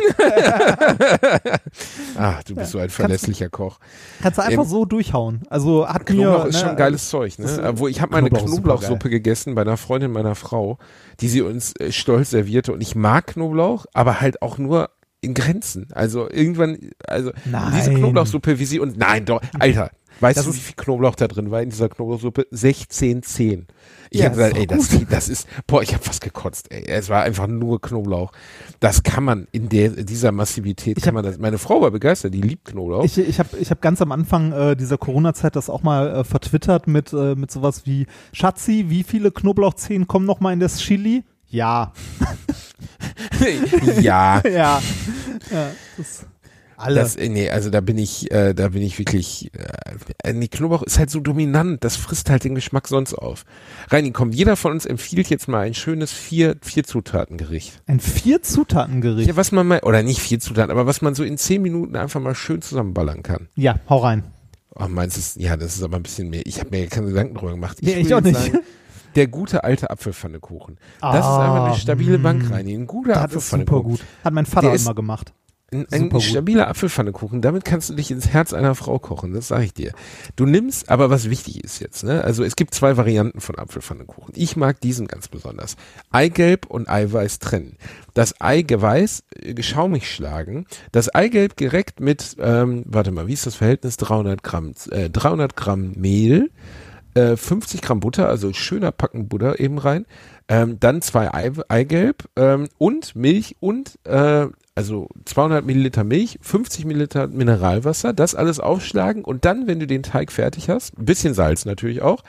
Ah, 2.16 2.40
du 2.46 2.54
bist 2.54 2.72
so 2.72 2.78
ein 2.78 2.90
verlässlicher 2.90 3.48
Koch. 3.48 3.78
Kannst 4.22 4.38
du 4.38 4.42
einfach 4.42 4.64
Ähm, 4.64 4.68
so 4.68 4.84
durchhauen. 4.84 5.42
Also 5.50 5.87
hat 5.88 6.06
Knoblauch 6.06 6.44
mir, 6.44 6.48
ist 6.50 6.62
ne, 6.62 6.68
schon 6.68 6.76
geiles 6.76 7.08
Zeug, 7.08 7.38
ne? 7.38 7.62
Obwohl 7.68 7.90
ich 7.90 8.00
habe 8.00 8.12
mal 8.12 8.18
eine 8.18 8.28
Knoblauch 8.30 8.46
ist 8.48 8.54
Knoblauchsuppe 8.56 9.10
gegessen 9.10 9.54
bei 9.54 9.62
einer 9.62 9.76
Freundin 9.76 10.10
meiner 10.10 10.34
Frau, 10.34 10.78
die 11.20 11.28
sie 11.28 11.42
uns 11.42 11.75
äh, 11.76 11.92
stolz 11.92 12.30
servierte 12.30 12.72
und 12.72 12.80
ich 12.80 12.94
mag 12.94 13.28
Knoblauch, 13.28 13.87
aber 13.92 14.20
halt 14.20 14.42
auch 14.42 14.58
nur 14.58 14.90
in 15.20 15.34
Grenzen. 15.34 15.88
Also 15.92 16.28
irgendwann, 16.30 16.78
also 17.06 17.32
Nein. 17.44 17.72
diese 17.76 17.92
Knoblauchsuppe, 17.94 18.58
wie 18.58 18.64
sie 18.64 18.80
uns, 18.80 18.96
nein, 18.96 19.25
doch, 19.25 19.40
Alter, 19.58 19.90
weißt 20.20 20.38
Das 20.38 20.46
du, 20.46 20.54
wie 20.54 20.58
viel 20.58 20.75
Knoblauch 20.76 21.14
da 21.14 21.28
drin 21.28 21.50
war 21.50 21.62
in 21.62 21.70
dieser 21.70 21.88
Knoblauchsuppe? 21.88 22.46
16, 22.50 23.22
10. 23.22 23.66
Ich 24.10 24.20
Ja, 24.20 24.26
habe 24.26 24.37
gesagt, 24.37 24.56
ey, 24.56 24.66
das, 24.66 24.88
das 25.10 25.28
ist, 25.28 25.46
boah, 25.66 25.82
ich 25.82 25.92
habe 25.94 26.02
fast 26.02 26.22
gekotzt, 26.22 26.70
ey. 26.72 26.84
Es 26.87 27.08
war 27.08 27.22
einfach 27.22 27.46
nur 27.46 27.80
Knoblauch. 27.80 28.32
Das 28.80 29.02
kann 29.02 29.25
man 29.25 29.46
in 29.52 29.68
der, 29.68 29.90
dieser 29.90 30.32
Massivität, 30.32 30.96
Ich 30.96 31.04
kann 31.04 31.16
hab- 31.16 31.22
man 31.22 31.30
das. 31.30 31.38
Meine 31.38 31.58
Frau 31.58 31.80
war 31.82 31.90
begeistert, 31.90 32.32
die 32.34 32.40
liebt 32.40 32.64
Knoblauch. 32.66 33.04
Ich, 33.04 33.18
ich 33.18 33.38
habe 33.38 33.56
ich 33.58 33.70
hab 33.70 33.80
ganz 33.82 34.00
am 34.02 34.12
Anfang 34.12 34.52
äh, 34.52 34.76
dieser 34.76 34.98
Corona-Zeit 34.98 35.56
das 35.56 35.68
auch 35.70 35.82
mal 35.82 36.08
äh, 36.16 36.25
vertwittert 36.25 36.87
mit, 36.87 37.12
äh, 37.12 37.34
mit 37.34 37.50
sowas 37.50 37.87
wie 37.87 38.06
Schatzi, 38.32 38.87
wie 38.88 39.02
viele 39.02 39.30
Knoblauchzehen 39.30 40.06
kommen 40.06 40.26
noch 40.26 40.40
mal 40.40 40.52
in 40.52 40.60
das 40.60 40.78
Chili? 40.80 41.25
Ja. 41.50 41.92
ja. 44.00 44.40
ja. 44.48 44.82
ja 45.50 45.70
das, 45.96 46.26
alle. 46.78 46.94
Das, 46.97 47.16
äh, 47.16 47.28
nee, 47.28 47.50
also 47.50 47.70
da 47.70 47.80
bin 47.80 47.99
ich, 47.99 48.30
äh, 48.30 48.54
da 48.54 48.68
bin 48.68 48.82
ich 48.82 48.99
wirklich, 48.99 49.50
äh, 50.23 50.32
nee, 50.32 50.49
Knoblauch 50.49 50.82
ist 50.82 50.99
halt 50.99 51.11
so 51.11 51.20
dominant, 51.20 51.82
das 51.85 51.97
frisst 51.97 52.30
halt 52.30 52.44
den 52.44 52.54
Geschmack 52.54 52.88
sonst 52.88 53.14
auf. 53.14 53.44
Reini, 53.90 54.12
komm, 54.12 54.32
jeder 54.32 54.56
von 54.56 54.73
uns 54.73 54.87
empfiehlt 54.87 55.28
jetzt 55.28 55.49
mal 55.49 55.61
ein 55.66 55.75
schönes 55.75 56.12
vier, 56.12 56.56
vier 56.62 56.85
Zutatengericht. 56.85 57.82
Ein 57.87 58.00
Vier-Zutaten-Gericht. 58.00 59.28
Ja, 59.28 59.37
was 59.37 59.52
man 59.52 59.66
mal, 59.66 59.80
oder 59.82 60.02
nicht 60.02 60.20
vier 60.20 60.40
Zutaten, 60.40 60.70
aber 60.70 60.87
was 60.87 61.02
man 61.02 61.14
so 61.14 61.25
in 61.25 61.37
zehn 61.38 61.61
Minuten 61.62 61.97
einfach 61.97 62.20
mal 62.20 62.35
schön 62.35 62.62
zusammenballern 62.62 63.23
kann. 63.23 63.49
Ja, 63.54 63.76
hau 63.88 63.99
rein. 63.99 64.25
Oh, 64.75 64.87
meinst 64.88 65.16
du, 65.16 65.20
es- 65.20 65.35
ja, 65.37 65.56
das 65.56 65.76
ist 65.76 65.82
aber 65.82 65.97
ein 65.97 66.02
bisschen 66.02 66.30
mehr. 66.30 66.42
Ich 66.47 66.61
habe 66.61 66.70
mir 66.70 66.87
keine 66.87 67.08
Gedanken 67.08 67.35
drüber 67.35 67.52
gemacht. 67.52 67.78
Nee, 67.82 67.97
will 67.97 68.06
ich 68.06 68.14
auch 68.14 68.20
nicht. 68.20 68.37
Sagen, 68.38 68.58
der 69.16 69.26
gute 69.26 69.64
alte 69.64 69.90
Apfelpfannekuchen. 69.90 70.76
Das 71.00 71.16
ist 71.20 71.25
Ah, 71.25 71.44
einfach 71.44 71.66
eine 71.73 71.76
stabile 71.76 72.18
mm. 72.18 72.23
Bank 72.23 72.50
rein. 72.50 72.68
Ein 72.68 72.87
guter 72.87 73.14
Das 73.26 73.35
ist 73.35 73.50
super 73.50 73.82
gut. 73.82 74.04
Hat 74.23 74.32
mein 74.32 74.47
Vater 74.47 74.68
Der 74.68 74.75
ist- 74.76 74.85
immer 74.85 74.94
gemacht. 74.94 75.32
Ein, 75.70 75.87
ein 75.90 76.00
Super 76.04 76.16
gut. 76.16 76.22
stabiler 76.22 76.68
Apfelpfannekuchen, 76.68 77.42
damit 77.42 77.66
kannst 77.66 77.90
du 77.90 77.94
dich 77.94 78.10
ins 78.10 78.28
Herz 78.28 78.54
einer 78.54 78.75
Frau 78.75 78.98
kochen, 78.98 79.34
das 79.34 79.48
sage 79.48 79.64
ich 79.64 79.75
dir. 79.75 79.92
Du 80.34 80.46
nimmst, 80.46 80.88
aber 80.88 81.10
was 81.10 81.28
wichtig 81.28 81.62
ist 81.62 81.78
jetzt, 81.80 82.04
ne? 82.04 82.25
Also 82.25 82.42
es 82.42 82.56
gibt 82.56 82.72
zwei 82.72 82.96
Varianten 82.96 83.42
von 83.42 83.58
Apfelpfannekuchen. 83.58 84.32
Ich 84.34 84.56
mag 84.56 84.80
diesen 84.80 85.06
ganz 85.06 85.28
besonders. 85.28 85.76
Eigelb 86.10 86.64
und 86.66 86.88
Eiweiß 86.88 87.38
trennen. 87.38 87.76
Das 88.14 88.40
Eiweiß 88.40 89.25
äh, 89.42 89.62
schaumig 89.62 90.10
schlagen. 90.10 90.64
Das 90.90 91.14
Eigelb 91.14 91.54
direkt 91.56 92.00
mit, 92.00 92.37
ähm, 92.40 92.84
warte 92.87 93.10
mal, 93.10 93.26
wie 93.26 93.34
ist 93.34 93.44
das 93.44 93.56
Verhältnis? 93.56 93.98
300 93.98 94.42
Gramm, 94.42 94.72
äh, 94.90 95.10
300 95.10 95.54
Gramm 95.54 95.92
Mehl, 95.96 96.50
äh, 97.12 97.37
50 97.37 97.82
Gramm 97.82 98.00
Butter, 98.00 98.26
also 98.26 98.54
schöner 98.54 98.92
Packen 98.92 99.28
Butter 99.28 99.60
eben 99.60 99.76
rein. 99.76 100.06
Ähm, 100.48 100.80
dann 100.80 101.02
zwei 101.02 101.34
Ei, 101.34 101.52
Eigelb 101.68 102.25
ähm, 102.37 102.68
und 102.78 103.14
Milch 103.14 103.56
und 103.60 103.98
äh, 104.04 104.46
also 104.78 105.08
200 105.25 105.66
Milliliter 105.66 106.04
Milch, 106.04 106.38
50 106.40 106.85
Milliliter 106.85 107.26
Mineralwasser, 107.26 108.12
das 108.12 108.37
alles 108.37 108.61
aufschlagen 108.61 109.25
und 109.25 109.44
dann, 109.44 109.66
wenn 109.66 109.80
du 109.80 109.88
den 109.88 110.04
Teig 110.04 110.30
fertig 110.30 110.70
hast, 110.70 110.97
ein 110.97 111.04
bisschen 111.04 111.35
Salz 111.35 111.64
natürlich 111.64 112.00
auch, 112.00 112.23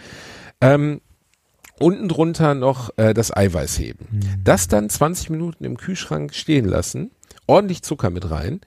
ähm, 0.60 1.00
unten 1.80 2.10
drunter 2.10 2.56
noch 2.56 2.90
äh, 2.98 3.14
das 3.14 3.32
Eiweiß 3.32 3.78
heben. 3.78 4.08
Das 4.44 4.68
dann 4.68 4.90
20 4.90 5.30
Minuten 5.30 5.64
im 5.64 5.78
Kühlschrank 5.78 6.34
stehen 6.34 6.66
lassen, 6.66 7.12
ordentlich 7.46 7.84
Zucker 7.84 8.10
mit 8.10 8.32
rein 8.32 8.62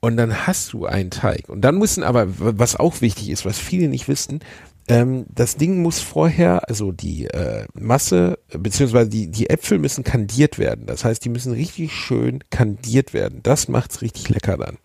und 0.00 0.18
dann 0.18 0.46
hast 0.46 0.74
du 0.74 0.84
einen 0.84 1.10
Teig. 1.10 1.48
Und 1.48 1.62
dann 1.62 1.78
müssen 1.78 2.02
aber, 2.02 2.26
was 2.28 2.76
auch 2.76 3.00
wichtig 3.00 3.30
ist, 3.30 3.46
was 3.46 3.58
viele 3.58 3.88
nicht 3.88 4.08
wissen, 4.08 4.40
ähm, 4.88 5.26
das 5.28 5.56
Ding 5.56 5.80
muss 5.80 6.00
vorher, 6.00 6.68
also 6.68 6.92
die 6.92 7.26
äh, 7.26 7.66
Masse, 7.74 8.38
beziehungsweise 8.48 9.10
die, 9.10 9.30
die 9.30 9.48
Äpfel 9.48 9.78
müssen 9.78 10.04
kandiert 10.04 10.58
werden. 10.58 10.86
Das 10.86 11.04
heißt, 11.04 11.24
die 11.24 11.28
müssen 11.28 11.52
richtig 11.52 11.92
schön 11.92 12.40
kandiert 12.50 13.14
werden. 13.14 13.40
Das 13.42 13.68
macht's 13.68 14.02
richtig 14.02 14.28
lecker 14.28 14.56
dann. 14.56 14.78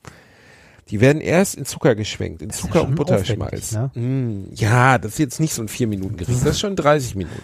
Die 0.89 1.01
werden 1.01 1.21
erst 1.21 1.55
in 1.55 1.65
Zucker 1.65 1.95
geschwenkt, 1.95 2.41
in 2.41 2.49
ja 2.49 2.55
Zucker 2.55 2.79
schon 2.79 2.89
und 2.89 2.95
Butterschmalz. 2.95 3.75
aufwendig, 3.75 3.95
Mm, 3.95 4.53
ja, 4.53 4.97
das 4.97 5.13
ist 5.13 5.19
jetzt 5.19 5.39
nicht 5.39 5.53
so 5.53 5.61
ein 5.61 5.67
vier 5.67 5.87
Minuten 5.87 6.17
Gericht, 6.17 6.41
das 6.41 6.51
ist 6.51 6.59
schon 6.59 6.75
30 6.75 7.15
Minuten. 7.15 7.41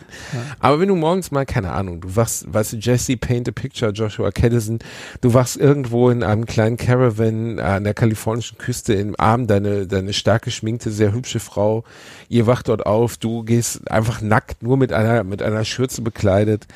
Aber 0.59 0.79
wenn 0.79 0.88
du 0.88 0.95
morgens 0.95 1.31
mal, 1.31 1.45
keine 1.45 1.71
Ahnung, 1.71 2.01
du 2.01 2.15
wachst, 2.15 2.51
weißt 2.51 2.73
du, 2.73 2.77
Jesse 2.77 3.17
Paint 3.17 3.50
a 3.50 3.51
Picture, 3.51 3.91
Joshua 3.91 4.31
Caddison, 4.31 4.79
du 5.21 5.33
wachst 5.33 5.57
irgendwo 5.57 6.09
in 6.09 6.23
einem 6.23 6.45
kleinen 6.45 6.77
Caravan 6.77 7.59
an 7.59 7.83
der 7.83 7.93
kalifornischen 7.93 8.57
Küste 8.57 8.93
im 8.93 9.15
Arm 9.18 9.48
deine, 9.48 9.87
deine 9.87 10.13
stark 10.13 10.44
geschminkte, 10.44 10.91
sehr 10.91 11.13
hübsche 11.13 11.39
Frau, 11.39 11.83
ihr 12.29 12.48
wacht 12.48 12.70
dort 12.70 12.85
auf, 12.85 13.18
du 13.18 13.44
gehst 13.44 13.89
einfach 13.91 14.22
nackt, 14.22 14.63
nur 14.63 14.77
mit 14.77 14.94
einer, 14.94 15.24
mit 15.24 15.41
einer 15.41 15.65
Schürze 15.65 16.01
bekleidet, 16.01 16.68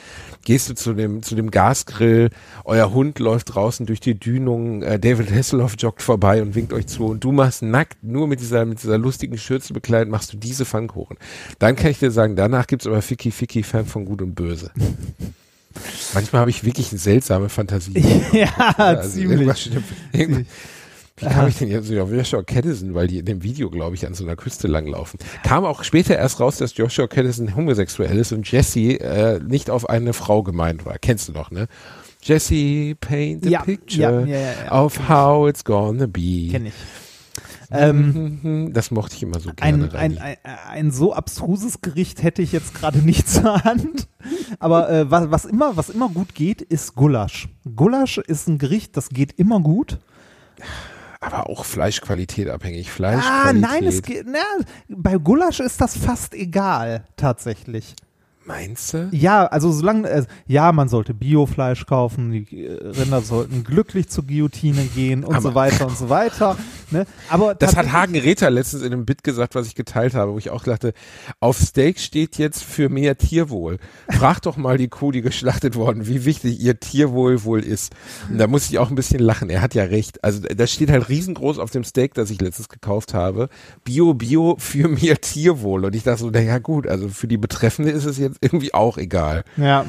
gehst 0.44 0.70
du 0.70 0.76
zu 0.76 0.94
dem, 0.94 1.24
zu 1.24 1.36
dem 1.36 1.52
Gasgrill, 1.52 2.30
euer 2.66 2.94
Hund 2.94 3.20
läuft 3.20 3.56
draußen 3.56 3.86
durch 3.86 4.00
die 4.00 4.20
Dünung, 4.20 4.82
äh, 4.82 5.00
David 5.00 5.32
Hasselhoff 5.32 5.76
joggt 5.78 6.02
vorbei 6.02 6.42
und 6.42 6.56
winkt 6.58 6.74
euch 6.74 6.88
zu 6.88 7.06
und 7.06 7.24
du 7.24 7.32
machst 7.32 7.62
nackt, 7.62 8.04
nur 8.04 8.28
mit 8.28 8.42
dieser, 8.42 8.66
mit 8.66 8.84
dieser 8.84 8.98
lustigen 8.98 9.38
Schürze 9.38 9.72
bekleidet, 9.74 10.10
machst 10.10 10.34
du 10.34 10.38
diese 10.38 10.66
Pfannkuchen. 10.66 11.16
Dann 11.60 11.78
kann 11.78 11.92
ich 11.92 12.00
dir 12.00 12.12
sagen, 12.12 12.36
danach 12.36 12.68
gibt's 12.68 12.86
aber 12.86 13.02
Ficky 13.02 13.32
Ficky 13.32 13.64
Fan 13.64 13.86
von 13.86 14.04
Gut 14.04 14.22
und 14.22 14.36
Böse. 14.36 14.72
Manchmal 16.14 16.42
habe 16.42 16.50
ich 16.50 16.64
wirklich 16.64 16.92
eine 16.92 17.00
seltsame 17.00 17.48
Fantasie. 17.50 17.94
ja, 18.34 18.50
Also 18.78 19.10
ziemlich. 19.12 19.72
irgendwas- 20.12 20.46
Wie 21.18 21.26
kam 21.26 21.48
ich 21.48 21.58
denn 21.58 21.70
jetzt 21.70 21.92
auf 21.98 22.12
Joshua 22.12 22.44
Caddison, 22.44 22.94
weil 22.94 23.08
die 23.08 23.20
in 23.20 23.26
dem 23.26 23.44
Video, 23.44 23.70
glaube 23.70 23.96
ich, 23.96 24.06
an 24.06 24.14
so 24.14 24.24
einer 24.24 24.36
Küste 24.36 24.68
langlaufen. 24.68 25.20
Kam 25.44 25.66
auch 25.66 25.84
später 25.84 26.16
erst 26.16 26.40
raus, 26.40 26.58
dass 26.58 26.76
Joshua 26.78 27.08
Caddison 27.08 27.56
homosexuell 27.56 28.18
ist 28.18 28.32
und 28.32 28.52
Jesse 28.52 29.00
äh, 29.00 29.40
nicht 29.40 29.70
auf 29.70 29.90
eine 29.90 30.14
Frau 30.14 30.44
gemeint 30.44 30.86
war. 30.86 30.98
Kennst 31.00 31.28
du 31.28 31.32
doch, 31.34 31.50
ne? 31.52 31.68
Jesse, 32.28 32.96
paint 33.00 33.46
a 33.46 33.50
Ja, 33.50 33.62
picture 33.64 34.26
ja, 34.28 34.38
ja, 34.66 34.72
of 34.84 35.08
how 35.08 35.48
it's 35.48 35.64
gonna 35.64 36.08
be. 36.08 36.50
Kenn 36.52 36.66
ich. 36.68 36.74
Ähm, 37.70 38.40
Mhm, 38.44 38.74
das 38.74 38.92
mochte 38.92 39.16
ich 39.16 39.24
immer 39.24 39.40
so 39.40 39.52
gerne. 39.54 39.90
ein, 39.94 40.18
ein, 40.18 40.18
ein, 40.18 40.38
ein 40.70 40.92
so 40.92 41.14
abstruses 41.14 41.82
Gericht 41.82 42.24
hätte 42.24 42.42
ich 42.42 42.52
jetzt 42.54 42.74
gerade 42.74 43.00
nicht 43.00 43.28
zur 43.30 43.64
Hand. 43.64 44.08
Aber 44.60 44.90
äh, 44.90 45.12
was, 45.12 45.32
was, 45.32 45.46
immer, 45.46 45.76
was 45.76 45.90
immer 45.90 46.08
gut 46.10 46.34
geht, 46.34 46.62
ist 46.62 46.96
Gulasch. 46.96 47.50
Gulasch 47.76 48.20
ist 48.20 48.48
ein 48.48 48.58
Gericht, 48.58 48.96
das 48.96 49.10
geht 49.10 49.34
immer 49.34 49.60
gut. 49.60 49.98
Aber 51.20 51.50
auch 51.50 51.66
Fleischqualität 51.66 52.48
abhängig. 52.50 52.88
Ah, 52.88 52.92
Fleischqualität. 52.94 53.62
nein, 53.62 53.84
es 53.86 54.02
geht. 54.02 54.26
Na, 54.28 54.40
bei 54.88 55.18
Gulasch 55.18 55.60
ist 55.60 55.82
das 55.82 55.98
fast 55.98 56.34
egal, 56.36 57.04
tatsächlich. 57.18 57.96
Meinst 58.48 58.94
du? 58.94 59.10
Ja, 59.12 59.46
also 59.46 59.74
solange, 59.74 60.08
äh, 60.10 60.26
ja, 60.48 60.72
man 60.72 60.88
sollte 60.88 61.14
Biofleisch 61.14 61.86
kaufen, 61.86 62.32
die 62.32 62.66
äh, 62.66 62.72
Rinder 62.82 63.20
sollten 63.20 63.66
glücklich 63.66 64.08
zur 64.08 64.26
Guillotine 64.26 64.84
gehen 64.96 65.26
und 65.26 65.34
Aber- 65.36 65.42
so 65.50 65.54
weiter 65.56 65.86
und 65.88 65.98
so 65.98 66.08
weiter. 66.08 66.56
Ne? 66.90 67.06
Aber 67.30 67.56
Das 67.56 67.76
hat 67.76 67.92
Hagen 67.92 68.16
Rether 68.18 68.50
letztens 68.50 68.84
in 68.84 68.94
einem 68.94 69.06
Bit 69.06 69.22
gesagt, 69.26 69.56
was 69.56 69.68
ich 69.68 69.76
geteilt 69.76 70.14
habe, 70.16 70.32
wo 70.32 70.38
ich 70.38 70.50
auch 70.50 70.64
dachte, 70.64 70.94
auf 71.42 71.58
Steak 71.60 72.00
steht 72.00 72.38
jetzt 72.38 72.64
für 72.64 72.88
mehr 72.88 73.18
Tierwohl. 73.18 73.80
Frag 74.10 74.42
doch 74.44 74.56
mal 74.56 74.78
die 74.78 74.88
Kuh, 74.88 75.12
die 75.12 75.22
geschlachtet 75.22 75.76
worden, 75.76 76.08
wie 76.08 76.24
wichtig 76.24 76.62
ihr 76.62 76.80
Tierwohl 76.80 77.44
wohl 77.44 77.60
ist. 77.60 77.94
Und 78.30 78.38
da 78.38 78.48
muss 78.48 78.70
ich 78.70 78.80
auch 78.80 78.90
ein 78.90 78.96
bisschen 78.96 79.20
lachen. 79.20 79.50
Er 79.50 79.62
hat 79.62 79.76
ja 79.76 79.84
recht. 79.84 80.24
Also 80.24 80.40
da 80.40 80.66
steht 80.68 80.90
halt 80.90 81.10
riesengroß 81.10 81.60
auf 81.60 81.72
dem 81.72 81.84
Steak, 81.84 82.14
das 82.14 82.30
ich 82.30 82.40
letztens 82.40 82.70
gekauft 82.70 83.14
habe, 83.14 83.50
Bio, 83.84 84.14
Bio 84.14 84.56
für 84.58 84.88
mehr 84.88 85.20
Tierwohl. 85.20 85.84
Und 85.84 85.94
ich 85.98 86.04
dachte 86.04 86.22
so, 86.22 86.30
na 86.32 86.40
ja 86.40 86.60
gut, 86.60 86.88
also 86.88 87.10
für 87.10 87.28
die 87.28 87.38
Betreffende 87.38 87.92
ist 87.92 88.06
es 88.06 88.18
jetzt 88.18 88.37
irgendwie 88.42 88.74
auch 88.74 88.98
egal. 88.98 89.44
Ja. 89.58 89.86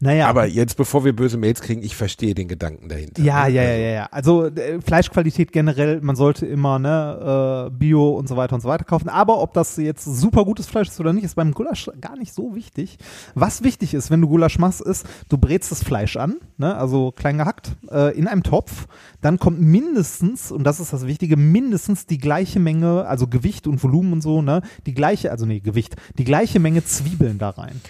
Naja. 0.00 0.28
Aber 0.28 0.46
jetzt, 0.46 0.76
bevor 0.76 1.04
wir 1.04 1.14
böse 1.14 1.36
Mails 1.36 1.60
kriegen, 1.60 1.82
ich 1.82 1.96
verstehe 1.96 2.34
den 2.34 2.48
Gedanken 2.48 2.88
dahinter. 2.88 3.22
Ja, 3.22 3.46
ne? 3.46 3.54
ja, 3.54 3.62
ja, 3.62 3.68
Also- 3.70 3.82
ja, 3.82 3.90
ja. 3.90 4.08
Also 4.10 4.46
äh, 4.46 4.80
Fleischqualität 4.80 5.52
generell, 5.52 6.00
man 6.00 6.16
sollte 6.16 6.46
immer 6.46 6.78
ne, 6.78 7.68
äh, 7.68 7.70
Bio 7.70 8.10
und 8.10 8.28
so 8.28 8.36
weiter 8.36 8.54
und 8.54 8.60
so 8.60 8.68
weiter 8.68 8.84
kaufen. 8.84 9.08
Aber 9.08 9.40
ob 9.40 9.52
das 9.54 9.76
jetzt 9.76 10.04
super 10.04 10.44
gutes 10.44 10.66
Fleisch 10.66 10.88
ist 10.88 11.00
oder 11.00 11.12
nicht, 11.12 11.24
ist 11.24 11.34
beim 11.36 11.52
Gulasch 11.52 11.90
gar 12.00 12.16
nicht 12.16 12.32
so 12.32 12.54
wichtig. 12.54 12.98
Was 13.34 13.62
wichtig 13.62 13.94
ist, 13.94 14.10
wenn 14.10 14.20
du 14.20 14.28
Gulasch 14.28 14.58
machst, 14.58 14.80
ist, 14.80 15.06
du 15.28 15.38
brätst 15.38 15.70
das 15.72 15.82
Fleisch 15.82 16.16
an, 16.16 16.36
ne, 16.56 16.76
also 16.76 17.12
klein 17.12 17.38
gehackt, 17.38 17.72
äh, 17.90 18.16
in 18.16 18.26
einem 18.26 18.42
Topf. 18.42 18.86
Dann 19.20 19.38
kommt 19.38 19.60
mindestens, 19.60 20.52
und 20.52 20.64
das 20.64 20.80
ist 20.80 20.92
das 20.92 21.06
Wichtige, 21.06 21.36
mindestens 21.36 22.06
die 22.06 22.18
gleiche 22.18 22.60
Menge, 22.60 23.06
also 23.06 23.26
Gewicht 23.26 23.66
und 23.66 23.82
Volumen 23.82 24.12
und 24.12 24.20
so, 24.22 24.42
ne, 24.42 24.62
die 24.86 24.94
gleiche, 24.94 25.30
also 25.30 25.46
nee, 25.46 25.60
Gewicht, 25.60 25.96
die 26.18 26.24
gleiche 26.24 26.60
Menge 26.60 26.84
Zwiebeln 26.84 27.38
da 27.38 27.50
rein. 27.50 27.80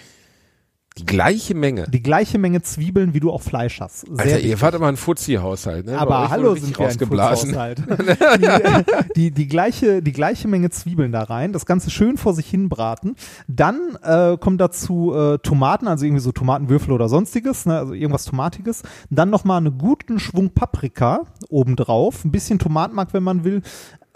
Die 0.99 1.05
gleiche 1.05 1.55
Menge. 1.55 1.85
Die 1.89 2.03
gleiche 2.03 2.37
Menge 2.37 2.61
Zwiebeln, 2.61 3.13
wie 3.13 3.19
du 3.19 3.31
auch 3.31 3.41
Fleisch 3.41 3.79
hast. 3.79 4.01
Sehr 4.01 4.11
Alter, 4.11 4.25
wichtig. 4.35 4.49
ihr 4.49 4.61
wart 4.61 4.75
aber 4.75 4.87
ein 4.87 4.97
Fuzzi-Haushalt, 4.97 5.85
ne? 5.85 5.97
Aber 5.97 6.29
hallo 6.29 6.55
sind 6.55 6.77
wir 6.77 6.85
ein 6.85 6.85
rausgeblasen. 6.87 7.53
Furzhaushalt. 7.53 7.79
die, 8.39 8.45
äh, 8.45 8.83
die, 9.15 9.31
die, 9.31 9.47
gleiche, 9.47 10.01
die 10.01 10.11
gleiche 10.11 10.47
Menge 10.47 10.69
Zwiebeln 10.69 11.11
da 11.11 11.23
rein, 11.23 11.53
das 11.53 11.65
Ganze 11.65 11.89
schön 11.89 12.17
vor 12.17 12.33
sich 12.33 12.49
hin 12.49 12.69
braten. 12.69 13.15
Dann 13.47 13.97
äh, 14.03 14.37
kommen 14.37 14.57
dazu 14.57 15.13
äh, 15.15 15.37
Tomaten, 15.39 15.87
also 15.87 16.05
irgendwie 16.05 16.21
so 16.21 16.31
Tomatenwürfel 16.31 16.91
oder 16.91 17.09
sonstiges, 17.09 17.65
ne? 17.65 17.77
also 17.77 17.93
irgendwas 17.93 18.25
Tomatiges. 18.25 18.83
Dann 19.09 19.29
nochmal 19.29 19.57
einen 19.57 19.77
guten 19.77 20.19
Schwung 20.19 20.49
Paprika 20.51 21.21
obendrauf, 21.49 22.25
ein 22.25 22.31
bisschen 22.31 22.59
Tomatenmark, 22.59 23.13
wenn 23.13 23.23
man 23.23 23.43
will. 23.43 23.61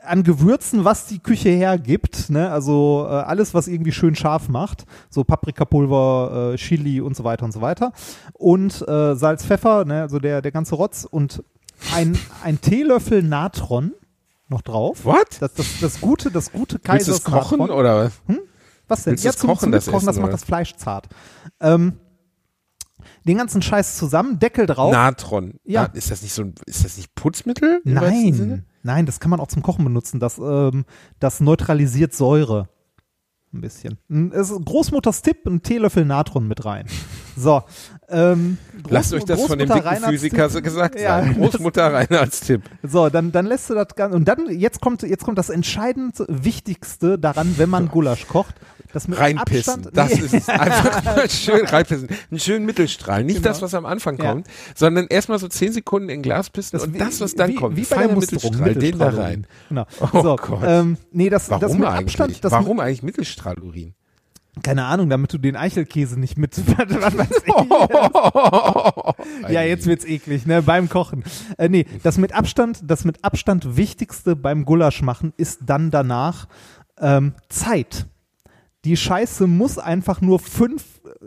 An 0.05 0.23
Gewürzen, 0.23 0.85
was 0.85 1.05
die 1.05 1.19
Küche 1.19 1.49
hergibt, 1.49 2.29
ne? 2.29 2.51
also 2.51 3.05
äh, 3.07 3.13
alles, 3.13 3.53
was 3.53 3.67
irgendwie 3.67 3.91
schön 3.91 4.15
scharf 4.15 4.49
macht, 4.49 4.85
so 5.09 5.23
Paprikapulver, 5.23 6.53
äh, 6.53 6.57
Chili 6.57 6.99
und 7.01 7.15
so 7.15 7.23
weiter 7.23 7.45
und 7.45 7.51
so 7.51 7.61
weiter. 7.61 7.93
Und 8.33 8.85
äh, 8.87 9.15
Salz, 9.15 9.45
Pfeffer, 9.45 9.85
ne? 9.85 10.01
also 10.01 10.19
der, 10.19 10.41
der 10.41 10.51
ganze 10.51 10.75
Rotz 10.75 11.07
und 11.09 11.43
ein, 11.93 12.17
ein 12.43 12.59
Teelöffel 12.61 13.23
Natron 13.23 13.93
noch 14.49 14.61
drauf. 14.61 15.05
What? 15.05 15.37
Das, 15.39 15.53
das, 15.53 15.79
das 15.79 16.01
gute, 16.01 16.31
das 16.31 16.51
gute 16.51 16.75
Willst 16.75 16.85
du 16.85 16.91
Kaisers 16.91 17.17
es 17.17 17.23
kochen 17.23 17.59
Natron. 17.59 17.77
oder 17.77 18.05
was? 18.05 18.37
Was 18.87 19.03
denn? 19.03 19.11
willst 19.11 19.25
Ja, 19.25 19.31
zum, 19.31 19.49
kochen, 19.49 19.59
zum 19.61 19.71
das 19.71 19.85
Mitkochen, 19.85 20.05
das 20.05 20.15
macht 20.17 20.25
oder? 20.25 20.31
das 20.33 20.43
Fleisch 20.43 20.75
zart. 20.75 21.07
Ähm, 21.59 21.93
den 23.25 23.37
ganzen 23.37 23.61
Scheiß 23.61 23.97
zusammen, 23.97 24.39
Deckel 24.39 24.65
drauf. 24.65 24.91
Natron. 24.91 25.59
Ja. 25.63 25.85
Ist 25.85 26.11
das 26.11 26.21
nicht 26.21 26.33
so 26.33 26.43
ein, 26.43 26.55
ist 26.65 26.83
das 26.83 26.97
nicht 26.97 27.15
Putzmittel? 27.15 27.81
Nein, 27.83 28.65
nein, 28.83 29.05
das 29.05 29.19
kann 29.19 29.31
man 29.31 29.39
auch 29.39 29.47
zum 29.47 29.63
Kochen 29.63 29.83
benutzen. 29.83 30.19
Das, 30.19 30.37
ähm, 30.37 30.85
das 31.19 31.39
neutralisiert 31.39 32.13
Säure. 32.13 32.69
Ein 33.53 33.61
bisschen. 33.61 33.97
Es 34.33 34.49
ist 34.49 34.65
Großmutters 34.65 35.21
Tipp, 35.21 35.45
ein 35.45 35.61
Teelöffel 35.61 36.05
Natron 36.05 36.47
mit 36.47 36.65
rein. 36.65 36.87
So. 37.35 37.63
Ähm, 38.09 38.57
Lasst 38.89 39.13
euch 39.13 39.23
das 39.23 39.41
von 39.43 39.57
dem 39.57 39.69
dicken 39.69 39.95
Physiker 40.03 40.43
Tipp- 40.43 40.51
so 40.51 40.61
gesagt 40.61 40.99
Ja, 40.99 41.21
sein. 41.21 41.35
Großmutter 41.35 41.93
Rainer 41.93 42.19
als 42.21 42.41
Tipp. 42.41 42.61
So, 42.83 43.09
dann, 43.09 43.31
dann 43.31 43.45
lässt 43.45 43.69
du 43.69 43.73
das 43.73 43.87
Ganze. 43.95 44.15
Und 44.15 44.25
dann, 44.27 44.49
jetzt 44.51 44.81
kommt, 44.81 45.01
jetzt 45.03 45.23
kommt 45.23 45.37
das 45.37 45.49
entscheidend 45.49 46.23
Wichtigste 46.27 47.17
daran, 47.17 47.55
wenn 47.57 47.69
man 47.69 47.87
Gulasch 47.87 48.27
kocht. 48.27 48.55
Das 48.91 49.07
mit 49.07 49.17
Reinpissen. 49.17 49.85
Abstand, 49.85 49.97
das 49.97 50.09
Nee. 50.13 50.25
ist 50.25 50.33
es. 50.35 50.49
Einfach 50.49 51.03
mal 51.15 51.27
schön 51.27 51.65
reinpissen. 51.65 52.09
Einen 52.29 52.39
schönen 52.39 52.65
Mittelstrahl. 52.67 53.23
Nicht 53.23 53.37
Genau. 53.37 53.47
das, 53.47 53.61
was 53.63 53.73
am 53.73 53.87
Anfang 53.87 54.17
Ja. 54.19 54.31
kommt, 54.33 54.47
sondern 54.75 55.07
erstmal 55.07 55.39
so 55.39 55.47
zehn 55.47 55.73
Sekunden 55.73 56.09
in 56.09 56.21
Glas 56.21 56.51
pissen 56.51 56.77
Das 56.77 56.85
und 56.87 56.93
wie- 56.93 56.99
das, 56.99 57.19
was 57.19 57.33
dann 57.33 57.49
wie, 57.49 57.55
kommt. 57.55 57.75
Wie 57.75 57.81
bei 57.81 57.87
feiner 57.87 58.07
der 58.09 58.15
Musterung, 58.17 58.51
Mittelstrahl, 58.59 58.75
den 58.75 58.99
da 58.99 59.09
rein. 59.09 59.47
Genau. 59.69 59.85
Oh 60.13 60.21
so, 60.21 60.35
Gott. 60.35 60.59
Ähm, 60.63 60.97
nee, 61.11 61.31
das, 61.31 61.47
das 61.47 61.61
Warum 61.61 61.79
mit 61.79 61.87
eigentlich? 61.87 62.19
Abstand, 62.19 62.43
das 62.43 62.51
Warum 62.51 62.79
eigentlich 62.79 63.01
Mittelstrahlurin? 63.01 63.95
Keine 64.61 64.85
Ahnung, 64.85 65.09
damit 65.09 65.33
du 65.33 65.39
den 65.39 65.55
Eichelkäse 65.55 66.19
nicht 66.19 66.37
mit. 66.37 66.55
was 66.77 67.17
weiß 67.17 67.41
ich. 67.45 67.53
ja, 69.51 69.63
jetzt 69.63 69.87
wird's 69.87 70.05
eklig, 70.05 70.45
ne, 70.45 70.61
beim 70.61 70.89
Kochen. 70.89 71.23
Äh, 71.57 71.69
nee, 71.69 71.87
das 72.03 72.19
mit 72.19 72.33
Abstand, 72.33 72.81
das 72.83 73.03
mit 73.03 73.23
Abstand 73.23 73.77
Wichtigste 73.77 74.35
beim 74.35 74.65
Gulasch 74.65 75.01
machen 75.01 75.33
ist 75.37 75.61
dann 75.65 75.89
danach 75.89 76.47
ähm, 76.99 77.33
Zeit. 77.49 78.05
Die 78.85 78.95
Scheiße 78.95 79.47
muss 79.47 79.79
einfach 79.79 80.21
nur 80.21 80.37
fünf, 80.39 80.83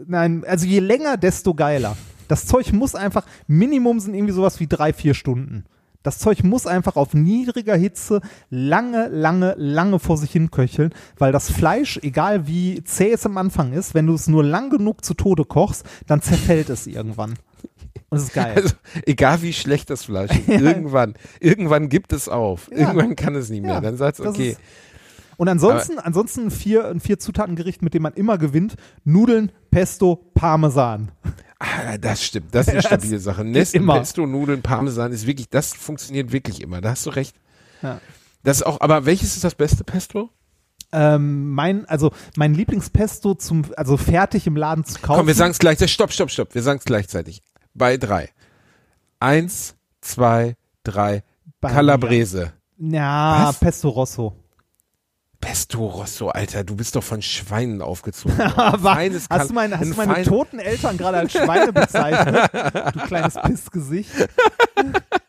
nein, 0.07 0.45
also 0.47 0.67
je 0.67 0.79
länger, 0.79 1.17
desto 1.17 1.55
geiler. 1.55 1.97
Das 2.29 2.47
Zeug 2.47 2.73
muss 2.73 2.95
einfach, 2.95 3.25
Minimum 3.47 3.99
sind 3.99 4.15
irgendwie 4.15 4.35
sowas 4.35 4.61
wie 4.61 4.67
drei, 4.67 4.93
vier 4.93 5.15
Stunden. 5.15 5.65
Das 6.07 6.21
Zeug 6.21 6.45
muss 6.45 6.69
einfach 6.69 6.95
auf 6.95 7.15
niedriger 7.15 7.75
Hitze 7.75 8.21
lange, 8.49 9.09
lange, 9.09 9.57
lange 9.59 9.99
vor 9.99 10.17
sich 10.17 10.31
hin 10.31 10.53
köcheln, 10.53 10.95
weil 11.19 11.33
das 11.33 11.51
Fleisch, 11.51 11.99
egal 12.01 12.47
wie 12.47 12.85
zäh 12.85 13.11
es 13.11 13.27
am 13.27 13.37
Anfang 13.37 13.73
ist, 13.73 13.93
wenn 13.93 14.07
du 14.07 14.15
es 14.15 14.29
nur 14.29 14.45
lang 14.45 14.71
genug 14.71 15.05
zu 15.05 15.15
Tode 15.15 15.45
kochst, 15.45 15.85
dann 16.07 16.23
zerfällt 16.23 16.71
es 16.71 16.87
irgendwann. 16.87 17.31
Und 17.31 18.21
das 18.21 18.23
ist 18.23 18.35
geil. 18.35 18.53
Also, 18.55 18.75
egal 19.05 19.43
wie 19.43 19.53
schlecht 19.53 19.91
das 19.91 20.05
Fleisch 20.05 20.31
ist, 20.31 20.47
irgendwann, 20.49 21.15
irgendwann 21.41 21.89
gibt 21.89 22.13
es 22.13 22.29
auf. 22.29 22.71
Ja. 22.71 22.87
Irgendwann 22.87 23.17
kann 23.17 23.35
es 23.35 23.51
nicht 23.51 23.63
mehr. 23.63 23.73
Ja, 23.73 23.81
Dann 23.81 23.97
sagst 23.97 24.21
du, 24.21 24.29
okay. 24.29 24.57
Und 25.39 25.49
ansonsten, 25.49 25.99
ansonsten 25.99 26.43
ein 26.43 26.51
vier, 26.53 26.87
ein 26.87 27.01
vier 27.01 27.19
Zutatengericht, 27.19 27.83
mit 27.83 27.95
dem 27.95 28.03
man 28.03 28.13
immer 28.13 28.39
gewinnt. 28.39 28.77
Nudeln, 29.03 29.51
Pesto, 29.73 30.31
Parmesan. 30.35 31.11
Ah, 31.59 31.97
das 31.99 32.23
stimmt. 32.23 32.55
Das 32.55 32.67
ist 32.67 32.73
eine 32.73 32.79
Das 32.83 32.87
stabile 32.87 33.19
Sache. 33.19 33.45
Nesten. 33.45 33.87
Pesto, 33.87 34.27
Nudeln, 34.27 34.63
Parmesan 34.63 35.13
ist 35.13 35.27
wirklich, 35.27 35.49
das 35.49 35.73
funktioniert 35.75 36.33
wirklich 36.33 36.61
immer. 36.61 36.81
Da 36.81 36.91
hast 36.91 37.07
du 37.07 37.11
recht. 37.11 37.37
Ja. 37.83 38.01
Das 38.43 38.59
ist 38.59 38.63
auch, 38.65 38.81
aber 38.81 39.07
welches 39.07 39.35
ist 39.35 39.45
das 39.45 39.55
beste 39.55 39.83
Pesto? 39.85 40.31
Ähm, 40.93 41.51
mein, 41.51 41.85
also 41.87 42.13
mein 42.37 42.55
Lieblingspesto 42.55 43.35
zum, 43.35 43.65
also 43.77 43.97
fertig 43.97 44.47
im 44.47 44.57
Laden 44.57 44.85
zu 44.85 45.01
kaufen. 45.01 45.19
Komm, 45.19 45.27
wir 45.27 45.35
sagen 45.35 45.51
es 45.51 45.59
gleichzeitig. 45.59 45.93
Stopp, 45.93 46.13
stopp, 46.13 46.31
stopp. 46.31 46.55
Wir 46.55 46.63
sagen 46.63 46.79
es 46.79 46.85
gleichzeitig. 46.85 47.43
Bei 47.75 47.97
drei. 47.97 48.31
Eins, 49.19 49.75
zwei, 50.01 50.57
drei. 50.85 51.25
Bei 51.61 51.73
Calabrese. 51.73 52.53
Ja, 52.79 53.49
Was? 53.49 53.59
Pesto 53.59 53.89
Rosso. 53.89 54.37
Pesto 55.47 55.87
Rosso, 55.87 56.29
Alter, 56.31 56.65
du 56.65 56.75
bist 56.75 56.97
doch 56.97 57.05
von 57.05 57.23
Schweinen 57.23 57.81
aufgezogen. 57.81 58.37
Feines 58.83 59.27
hast 59.31 59.51
du 59.51 59.55
meine, 59.55 59.79
hast 59.79 59.93
du 59.93 59.97
meine 59.97 60.15
fein- 60.15 60.25
toten 60.25 60.59
Eltern 60.59 60.99
gerade 60.99 61.19
als 61.19 61.31
Schweine 61.31 61.73
bezeichnet? 61.73 62.51
du 62.95 63.01
kleines 63.07 63.35
Pissgesicht. 63.35 64.11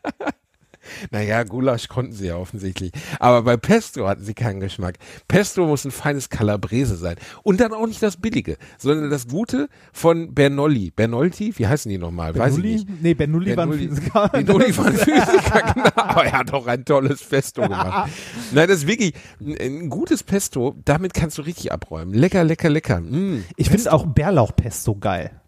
Naja, 1.10 1.42
Gulasch 1.44 1.88
konnten 1.88 2.12
sie 2.12 2.26
ja 2.26 2.36
offensichtlich. 2.36 2.92
Aber 3.20 3.42
bei 3.42 3.56
Pesto 3.56 4.06
hatten 4.08 4.24
sie 4.24 4.34
keinen 4.34 4.60
Geschmack. 4.60 4.98
Pesto 5.28 5.66
muss 5.66 5.84
ein 5.84 5.90
feines 5.90 6.28
Calabrese 6.28 6.96
sein. 6.96 7.16
Und 7.42 7.60
dann 7.60 7.72
auch 7.72 7.86
nicht 7.86 8.02
das 8.02 8.16
Billige, 8.16 8.56
sondern 8.78 9.10
das 9.10 9.28
Gute 9.28 9.68
von 9.92 10.34
Bernolli. 10.34 10.90
Bernolti, 10.90 11.52
wie 11.56 11.66
heißen 11.66 11.90
die 11.90 11.98
nochmal? 11.98 12.34
Weiß 12.36 12.56
ich 12.56 12.62
Bernoulli? 12.62 12.72
nicht. 12.84 13.02
Nee, 13.02 13.14
Bernoulli 13.14 13.56
war 13.56 13.64
ein 13.66 13.72
Physiker. 13.72 14.28
Bernoulli 14.32 14.76
war 14.76 14.86
ein 14.86 14.94
Physiker, 14.94 15.72
genau. 15.74 15.90
Aber 15.94 16.24
er 16.24 16.32
hat 16.32 16.52
auch 16.52 16.66
ein 16.66 16.84
tolles 16.84 17.22
Pesto 17.22 17.62
gemacht. 17.62 18.10
Nein, 18.52 18.68
das 18.68 18.78
ist 18.78 18.86
wirklich 18.86 19.14
ein, 19.40 19.56
ein 19.60 19.88
gutes 19.90 20.22
Pesto. 20.22 20.74
Damit 20.84 21.14
kannst 21.14 21.38
du 21.38 21.42
richtig 21.42 21.72
abräumen. 21.72 22.14
Lecker, 22.14 22.44
lecker, 22.44 22.68
lecker. 22.70 23.00
Mm, 23.00 23.44
Ich 23.56 23.70
finde 23.70 23.92
auch 23.92 24.06
Bärlauchpesto 24.06 24.94
geil. 24.96 25.40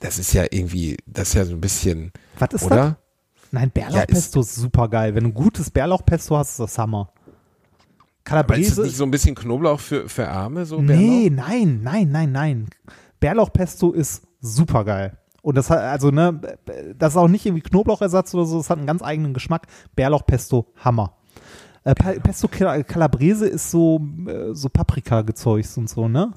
das 0.00 0.18
ist 0.18 0.32
ja 0.32 0.44
irgendwie, 0.50 0.96
das 1.06 1.28
ist 1.28 1.34
ja 1.34 1.44
so 1.44 1.52
ein 1.54 1.60
bisschen, 1.60 2.12
Was 2.38 2.52
ist 2.54 2.62
oder? 2.64 2.76
das? 2.76 2.94
Nein, 3.52 3.70
Bärlauchpesto 3.70 4.40
ist 4.40 4.54
super 4.56 4.88
geil. 4.88 5.14
Wenn 5.14 5.24
du 5.24 5.30
ein 5.30 5.34
gutes 5.34 5.70
Bärlauchpesto 5.70 6.36
hast, 6.36 6.50
ist 6.52 6.60
das 6.60 6.78
Hammer. 6.78 7.10
Aber 7.12 8.56
ist 8.56 8.70
das 8.70 8.76
Calabrese. 8.76 8.82
nicht 8.82 8.96
so 8.96 9.04
ein 9.04 9.10
bisschen 9.10 9.34
Knoblauch 9.34 9.78
für, 9.80 10.08
für 10.08 10.28
Arme, 10.28 10.64
so 10.64 10.80
nee, 10.80 11.28
nein, 11.30 11.80
nein, 11.82 12.10
nein, 12.10 12.32
nein. 12.32 12.66
Bärlauchpesto 13.20 13.92
ist 13.92 14.22
super 14.40 14.84
geil. 14.84 15.18
Und 15.42 15.56
das 15.56 15.70
hat, 15.70 15.80
also, 15.80 16.10
ne, 16.10 16.40
das 16.96 17.12
ist 17.12 17.16
auch 17.16 17.28
nicht 17.28 17.44
irgendwie 17.44 17.62
Knoblauchersatz 17.62 18.32
oder 18.34 18.46
so, 18.46 18.58
das 18.58 18.70
hat 18.70 18.78
einen 18.78 18.86
ganz 18.86 19.02
eigenen 19.02 19.34
Geschmack. 19.34 19.66
Bärlauchpesto, 19.96 20.66
Hammer. 20.76 21.14
Äh, 21.84 21.96
Pa- 21.96 22.12
Pesto 22.12 22.46
Cal- 22.46 22.84
Calabrese 22.84 23.48
ist 23.48 23.72
so, 23.72 24.00
äh, 24.28 24.54
so 24.54 24.68
Paprika-Gezeugs 24.68 25.76
und 25.76 25.90
so, 25.90 26.06
ne? 26.08 26.30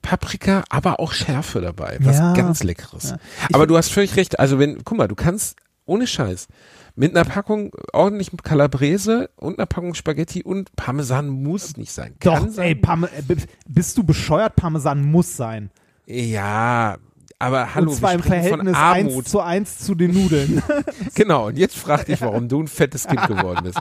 Paprika, 0.00 0.62
aber 0.70 1.00
auch 1.00 1.12
Schärfe 1.12 1.60
dabei. 1.60 1.98
Was 2.02 2.18
Ja. 2.18 2.32
ganz 2.34 2.62
Leckeres. 2.62 3.10
Ja. 3.10 3.16
Aber 3.52 3.66
du 3.66 3.76
hast 3.76 3.88
völlig 3.88 4.14
recht. 4.14 4.38
Also 4.38 4.60
wenn, 4.60 4.84
guck 4.84 4.96
mal, 4.96 5.08
du 5.08 5.16
kannst 5.16 5.56
ohne 5.84 6.06
Scheiß 6.06 6.48
mit 6.94 7.16
einer 7.16 7.28
Packung 7.28 7.72
ordentlich 7.92 8.30
Calabrese 8.42 9.30
und 9.36 9.58
einer 9.58 9.66
Packung 9.66 9.94
Spaghetti 9.94 10.42
und 10.42 10.74
Parmesan 10.76 11.28
muss 11.28 11.76
nicht 11.76 11.92
sein. 11.92 12.14
Doch, 12.20 12.34
Kann 12.34 12.50
sein. 12.50 12.66
ey, 12.66 12.74
Parme 12.74 13.08
äh, 13.08 13.36
bist 13.68 13.96
du 13.96 14.04
bescheuert? 14.04 14.56
Parmesan 14.56 15.02
muss 15.02 15.36
sein. 15.36 15.70
Ja, 16.06 16.98
aber 17.38 17.74
hallo, 17.74 17.90
und 17.90 17.96
zwar 17.96 18.10
wir 18.10 18.14
im 18.16 18.22
Verhältnis 18.22 18.76
von 18.76 18.84
1 18.84 19.08
Armut. 19.08 19.28
zu 19.28 19.40
1 19.40 19.78
zu 19.78 19.94
den 19.94 20.12
Nudeln. 20.12 20.62
Genau, 21.14 21.48
und 21.48 21.58
jetzt 21.58 21.76
frag 21.76 22.06
dich, 22.06 22.20
warum 22.20 22.48
du 22.48 22.62
ein 22.62 22.68
fettes 22.68 23.06
Kind 23.06 23.20
geworden 23.26 23.60
bist. 23.64 23.78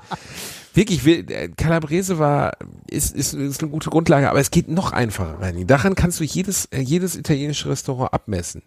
Wirklich, 0.73 1.05
wir, 1.05 1.29
äh, 1.29 1.49
Calabrese 1.49 2.17
war, 2.17 2.53
ist, 2.89 3.15
ist, 3.15 3.33
ist 3.33 3.61
eine 3.61 3.71
gute 3.71 3.89
Grundlage, 3.89 4.29
aber 4.29 4.39
es 4.39 4.51
geht 4.51 4.67
noch 4.69 4.93
einfacher 4.93 5.39
rein. 5.41 5.67
Daran 5.67 5.95
kannst 5.95 6.19
du 6.19 6.23
jedes, 6.23 6.65
äh, 6.65 6.79
jedes 6.79 7.15
italienische 7.15 7.69
Restaurant 7.69 8.13
abmessen. 8.13 8.63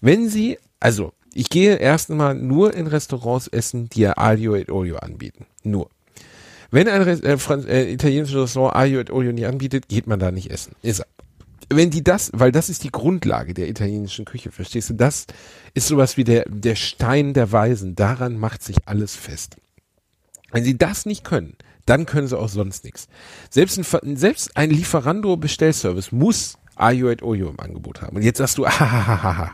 Wenn 0.00 0.28
sie, 0.28 0.58
also, 0.80 1.12
ich 1.34 1.50
gehe 1.50 1.76
erst 1.76 2.10
einmal 2.10 2.34
nur 2.34 2.74
in 2.74 2.86
Restaurants 2.86 3.48
essen, 3.48 3.88
die 3.88 4.02
ja 4.02 4.16
Aglio 4.16 4.54
et 4.54 4.70
Olio 4.70 4.96
anbieten. 4.96 5.46
Nur. 5.62 5.88
Wenn 6.70 6.88
ein 6.88 7.02
Re 7.02 7.20
äh, 7.22 7.36
äh, 7.68 7.92
italienisches 7.92 8.36
Restaurant 8.36 8.76
Aglio 8.76 9.00
et 9.00 9.10
Olio 9.10 9.32
nicht 9.32 9.46
anbietet, 9.46 9.88
geht 9.88 10.06
man 10.06 10.18
da 10.18 10.30
nicht 10.30 10.50
essen. 10.50 10.74
Ist 10.82 11.04
wenn 11.68 11.90
die 11.90 12.04
das, 12.04 12.30
weil 12.34 12.52
das 12.52 12.68
ist 12.68 12.84
die 12.84 12.90
Grundlage 12.90 13.54
der 13.54 13.68
italienischen 13.68 14.24
Küche, 14.24 14.50
verstehst 14.50 14.90
du? 14.90 14.94
Das 14.94 15.26
ist 15.74 15.88
sowas 15.88 16.16
wie 16.16 16.24
der, 16.24 16.44
der 16.48 16.74
Stein 16.74 17.34
der 17.34 17.52
Weisen. 17.52 17.94
Daran 17.94 18.36
macht 18.36 18.62
sich 18.62 18.76
alles 18.86 19.14
fest. 19.14 19.56
Wenn 20.50 20.64
sie 20.64 20.76
das 20.76 21.06
nicht 21.06 21.24
können, 21.24 21.56
dann 21.86 22.06
können 22.06 22.28
sie 22.28 22.38
auch 22.38 22.48
sonst 22.48 22.84
nichts. 22.84 23.08
Selbst 23.50 23.78
ein, 23.78 24.16
selbst 24.16 24.56
ein 24.56 24.70
Lieferando-Bestellservice 24.70 26.12
muss 26.12 26.58
Aglio 26.76 27.08
et 27.10 27.22
Olio 27.22 27.48
im 27.50 27.60
Angebot 27.60 28.02
haben. 28.02 28.16
Und 28.16 28.22
jetzt 28.22 28.38
sagst 28.38 28.58
du, 28.58 28.64
ahahaha, 28.66 29.50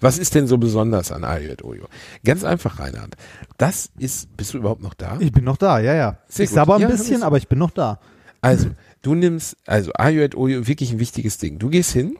was 0.00 0.18
ist 0.18 0.34
denn 0.34 0.46
so 0.46 0.58
besonders 0.58 1.12
an 1.12 1.24
Aglio 1.24 1.52
et 1.52 1.62
Olio? 1.64 1.86
Ganz 2.24 2.44
einfach, 2.44 2.78
Reinhard. 2.78 3.14
Das 3.58 3.90
ist, 3.98 4.36
bist 4.36 4.54
du 4.54 4.58
überhaupt 4.58 4.82
noch 4.82 4.94
da? 4.94 5.16
ich 5.20 5.32
bin 5.32 5.44
noch 5.44 5.56
da, 5.56 5.78
ja, 5.78 5.94
ja. 5.94 6.18
Sehr 6.28 6.44
ich 6.44 6.50
sabber 6.50 6.76
ein 6.76 6.80
Ja, 6.82 6.88
bisschen, 6.88 7.22
aber 7.22 7.36
ich 7.38 7.48
bin 7.48 7.58
noch 7.58 7.70
da. 7.70 8.00
Also, 8.40 8.68
du 9.02 9.14
nimmst, 9.14 9.56
also 9.66 9.90
Aglio 9.94 10.22
et 10.22 10.34
Olio, 10.34 10.66
wirklich 10.66 10.92
ein 10.92 10.98
wichtiges 10.98 11.38
Ding. 11.38 11.58
Du 11.58 11.68
gehst 11.70 11.92
hin 11.92 12.16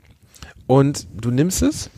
Und 0.65 1.07
du 1.13 1.31
nimmst 1.31 1.61
es 1.61 1.89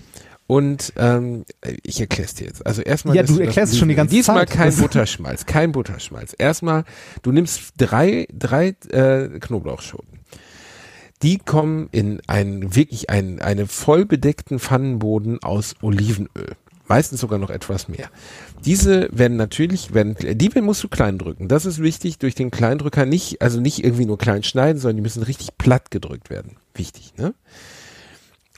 und 0.46 0.94
ähm, 0.98 1.46
ich 1.84 2.00
erkläre 2.02 2.26
es 2.28 2.34
dir 2.36 2.48
jetzt. 2.48 2.66
Also 2.66 2.82
erstmal. 2.82 3.16
Ja, 3.16 3.24
du 3.24 3.40
erklärst 3.40 3.78
schon 3.78 3.88
die 3.90 3.96
ganze 3.96 4.16
Diesmal 4.16 4.48
Zeit. 4.48 4.58
kein 4.58 4.70
Das- 4.72 4.78
Butterschmalz, 4.82 5.46
kein 5.46 5.72
Butterschmalz. 5.72 6.36
Erstmal, 6.38 6.86
du 7.22 7.32
nimmst 7.32 7.74
drei, 7.78 8.28
drei 8.34 8.76
äh, 8.92 9.40
Knoblauchschoten. 9.40 10.20
Die 11.22 11.38
kommen 11.38 11.90
in 11.92 12.22
einen 12.28 12.76
wirklich 12.76 13.10
einen, 13.10 13.40
eine 13.40 13.68
voll 13.68 14.06
bedeckten 14.06 14.60
Pfannenboden 14.60 15.44
aus 15.44 15.76
Olivenöl. 15.82 16.56
Meistens 16.88 17.22
sogar 17.22 17.38
noch 17.38 17.52
etwas 17.52 17.88
mehr. 17.88 18.10
Diese 18.66 19.10
werden 19.12 19.38
natürlich, 19.38 19.94
werden, 19.94 20.16
die 20.20 20.62
musst 20.62 20.84
du 20.84 20.88
klein 20.88 21.20
drücken. 21.20 21.48
Das 21.48 21.66
ist 21.68 21.80
wichtig, 21.80 22.18
durch 22.18 22.34
den 22.34 22.50
Kleindrücker 22.50 23.06
nicht, 23.06 23.44
also 23.44 23.60
nicht 23.62 23.84
irgendwie 23.84 24.08
nur 24.08 24.18
klein 24.18 24.42
schneiden, 24.42 24.82
sondern 24.82 24.96
die 24.96 25.04
müssen 25.04 25.22
richtig 25.22 25.56
platt 25.60 25.92
gedrückt 25.92 26.32
werden. 26.32 26.56
Wichtig, 26.74 27.14
ne? 27.16 27.36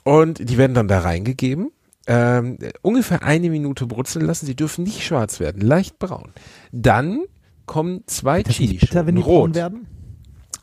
Und 0.04 0.48
die 0.48 0.56
werden 0.56 0.72
dann 0.72 0.88
da 0.88 1.00
reingegeben. 1.00 1.72
Ähm, 2.06 2.58
ungefähr 2.80 3.22
eine 3.22 3.50
Minute 3.50 3.86
brutzeln 3.86 4.24
lassen. 4.24 4.46
Sie 4.46 4.56
dürfen 4.56 4.84
nicht 4.84 5.04
schwarz 5.04 5.38
werden, 5.38 5.60
leicht 5.60 5.98
braun. 5.98 6.32
Dann 6.72 7.24
kommen 7.66 8.02
zwei 8.06 8.42
Chilischoten, 8.42 8.88
bitter, 8.88 9.06
wenn 9.06 9.16
die 9.16 9.22
rot. 9.22 9.54
werden? 9.54 9.86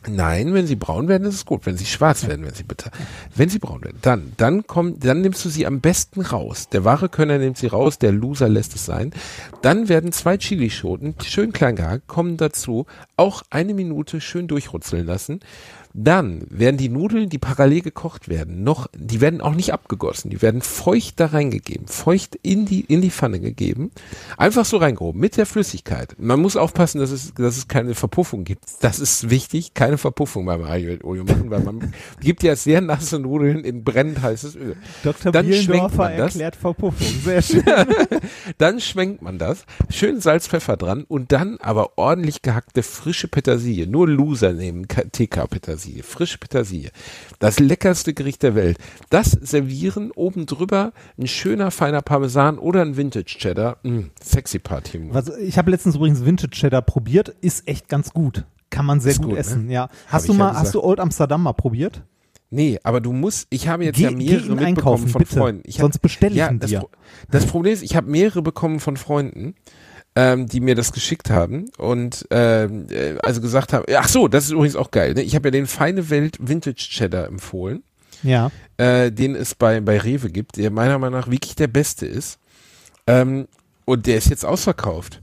Nein, 0.07 0.53
wenn 0.53 0.65
sie 0.65 0.77
braun 0.77 1.09
werden, 1.09 1.27
ist 1.27 1.35
es 1.35 1.45
gut. 1.45 1.65
Wenn 1.65 1.75
sie 1.75 1.85
schwarz 1.85 2.25
werden, 2.25 2.43
werden 2.43 2.55
sie 2.55 2.63
bitter. 2.63 2.89
Wenn 3.35 3.49
sie 3.49 3.59
braun 3.59 3.83
werden, 3.83 3.97
dann, 4.01 4.31
dann 4.37 4.65
kommt, 4.65 5.03
dann 5.03 5.21
nimmst 5.21 5.43
du 5.43 5.49
sie 5.49 5.65
am 5.65 5.81
besten 5.81 6.21
raus. 6.21 6.69
Der 6.69 6.85
wahre 6.85 7.09
Könner 7.09 7.37
nimmt 7.37 7.57
sie 7.57 7.67
raus, 7.67 7.99
der 7.99 8.13
Loser 8.13 8.47
lässt 8.47 8.75
es 8.75 8.85
sein. 8.85 9.11
Dann 9.61 9.89
werden 9.89 10.13
zwei 10.13 10.37
Chilischoten, 10.37 11.15
schön 11.23 11.51
klein 11.51 11.75
gehackt, 11.75 12.07
kommen 12.07 12.37
dazu, 12.37 12.85
auch 13.17 13.43
eine 13.49 13.73
Minute 13.73 14.21
schön 14.21 14.47
durchrutzeln 14.47 15.05
lassen. 15.05 15.41
Dann 16.01 16.45
werden 16.49 16.77
die 16.77 16.89
Nudeln, 16.89 17.29
die 17.29 17.37
parallel 17.37 17.81
gekocht 17.81 18.29
werden, 18.29 18.63
noch, 18.63 18.87
die 18.95 19.21
werden 19.21 19.41
auch 19.41 19.55
nicht 19.55 19.73
abgegossen, 19.73 20.29
die 20.29 20.41
werden 20.41 20.61
feucht 20.61 21.19
da 21.19 21.27
reingegeben, 21.27 21.87
feucht 21.87 22.37
in 22.41 22.65
die, 22.65 22.81
in 22.81 23.01
die 23.01 23.11
Pfanne 23.11 23.39
gegeben, 23.39 23.91
einfach 24.37 24.65
so 24.65 24.77
reingehoben, 24.77 25.19
mit 25.19 25.37
der 25.37 25.45
Flüssigkeit. 25.45 26.15
Man 26.17 26.39
muss 26.39 26.55
aufpassen, 26.55 26.99
dass 26.99 27.11
es, 27.11 27.33
dass 27.33 27.57
es 27.57 27.67
keine 27.67 27.95
Verpuffung 27.95 28.43
gibt. 28.43 28.63
Das 28.81 28.99
ist 28.99 29.29
wichtig, 29.29 29.73
keine 29.73 29.97
Verpuffung 29.97 30.45
beim 30.45 30.63
Aglio 30.63 31.23
machen, 31.23 31.49
weil 31.49 31.61
man 31.61 31.93
gibt 32.21 32.43
ja 32.43 32.55
sehr 32.55 32.81
nasse 32.81 33.19
Nudeln 33.19 33.63
in 33.63 33.83
brennend 33.83 34.21
heißes 34.21 34.55
Öl. 34.55 34.75
Dr. 35.03 35.31
Dann 35.31 35.51
schwenkt 35.51 35.95
man 35.95 36.15
das. 36.15 36.35
erklärt 36.35 36.55
Verpuffung. 36.55 37.07
Sehr 37.23 37.41
schön. 37.41 37.63
Dann 38.57 38.79
schwenkt 38.79 39.21
man 39.21 39.37
das, 39.37 39.65
schön 39.89 40.21
Salz, 40.21 40.47
Pfeffer 40.47 40.77
dran 40.77 41.03
und 41.07 41.31
dann 41.31 41.57
aber 41.59 41.97
ordentlich 41.97 42.41
gehackte 42.41 42.83
frische 42.83 43.27
Petersilie. 43.27 43.87
Nur 43.87 44.07
Loser 44.07 44.53
nehmen 44.53 44.87
TK-Petersilie, 44.87 45.88
frische 46.03 46.37
Petersilie. 46.37 46.91
Das 47.39 47.59
leckerste 47.59 48.13
Gericht 48.13 48.43
der 48.43 48.55
Welt. 48.55 48.77
Das 49.09 49.31
servieren 49.31 50.11
oben 50.11 50.45
drüber 50.45 50.93
ein 51.17 51.27
schöner 51.27 51.71
feiner 51.71 52.01
Parmesan 52.01 52.57
oder 52.57 52.81
ein 52.81 52.97
Vintage 52.97 53.37
Cheddar. 53.37 53.77
Mm, 53.83 54.05
sexy 54.21 54.59
Party. 54.59 55.01
Was, 55.11 55.29
ich 55.37 55.57
habe 55.57 55.71
letztens 55.71 55.95
übrigens 55.95 56.23
Vintage 56.25 56.51
Cheddar 56.55 56.81
probiert, 56.81 57.29
ist 57.41 57.67
echt 57.67 57.87
ganz 57.89 58.11
gut. 58.13 58.45
Kann 58.69 58.85
man 58.85 58.99
sehr 58.99 59.15
gut, 59.15 59.23
gut, 59.25 59.33
ne? 59.33 59.39
essen, 59.39 59.69
ja. 59.69 59.83
Hab 59.83 59.91
Hast 60.07 60.23
ich 60.25 60.27
du 60.27 60.33
ja 60.33 60.39
mal, 60.39 60.49
gesagt. 60.49 60.65
hast 60.65 60.75
du 60.75 60.83
Old 60.83 60.99
Amsterdam 60.99 61.43
mal 61.43 61.53
probiert? 61.53 62.03
Nee, 62.51 62.79
aber 62.83 62.99
du 62.99 63.13
musst, 63.13 63.45
ich 63.51 63.67
habe 63.67 63.83
jetzt 63.85 63.97
Geh- 63.97 64.03
ja 64.03 64.11
mehrere 64.11 64.55
mitbekommen 64.55 65.07
von 65.07 65.19
bitte. 65.19 65.35
Freunden. 65.37 65.61
Ich 65.65 65.75
hab, 65.79 65.83
Sonst 65.83 65.99
bestell 65.99 66.31
ich 66.31 66.37
ja, 66.39 66.51
das, 66.51 66.69
dir. 66.69 66.83
Das 67.29 67.45
Problem 67.45 67.73
ist, 67.73 67.83
ich 67.83 67.95
habe 67.95 68.09
mehrere 68.09 68.41
bekommen 68.41 68.79
von 68.79 68.97
Freunden, 68.97 69.53
ähm, 70.19 70.47
die 70.47 70.59
mir 70.59 70.75
das 70.75 70.91
geschickt 70.91 71.29
haben 71.29 71.69
und 71.77 72.27
ähm, 72.29 72.87
äh, 72.89 73.15
also 73.23 73.39
gesagt 73.39 73.71
haben, 73.71 73.85
ach 73.95 74.09
so, 74.09 74.27
das 74.27 74.45
ist 74.45 74.51
übrigens 74.51 74.75
auch 74.75 74.91
geil. 74.91 75.13
Ne? 75.13 75.21
Ich 75.21 75.33
habe 75.35 75.47
ja 75.47 75.51
den 75.51 75.65
Feine 75.67 76.09
Welt 76.09 76.35
Vintage 76.41 76.75
Cheddar 76.89 77.25
empfohlen, 77.27 77.83
Ja. 78.21 78.51
äh, 78.77 79.11
den 79.11 79.35
es 79.35 79.55
bei 79.55 79.79
bei 79.79 79.97
Rewe 79.97 80.29
gibt, 80.29 80.57
der 80.57 80.71
meiner 80.71 80.99
Meinung 80.99 81.19
nach 81.21 81.29
wirklich 81.31 81.55
der 81.55 81.67
beste 81.67 82.05
ist. 82.05 82.37
Ähm, 83.07 83.47
und 83.85 84.07
der 84.07 84.17
ist 84.17 84.29
jetzt 84.29 84.45
ausverkauft. 84.45 85.21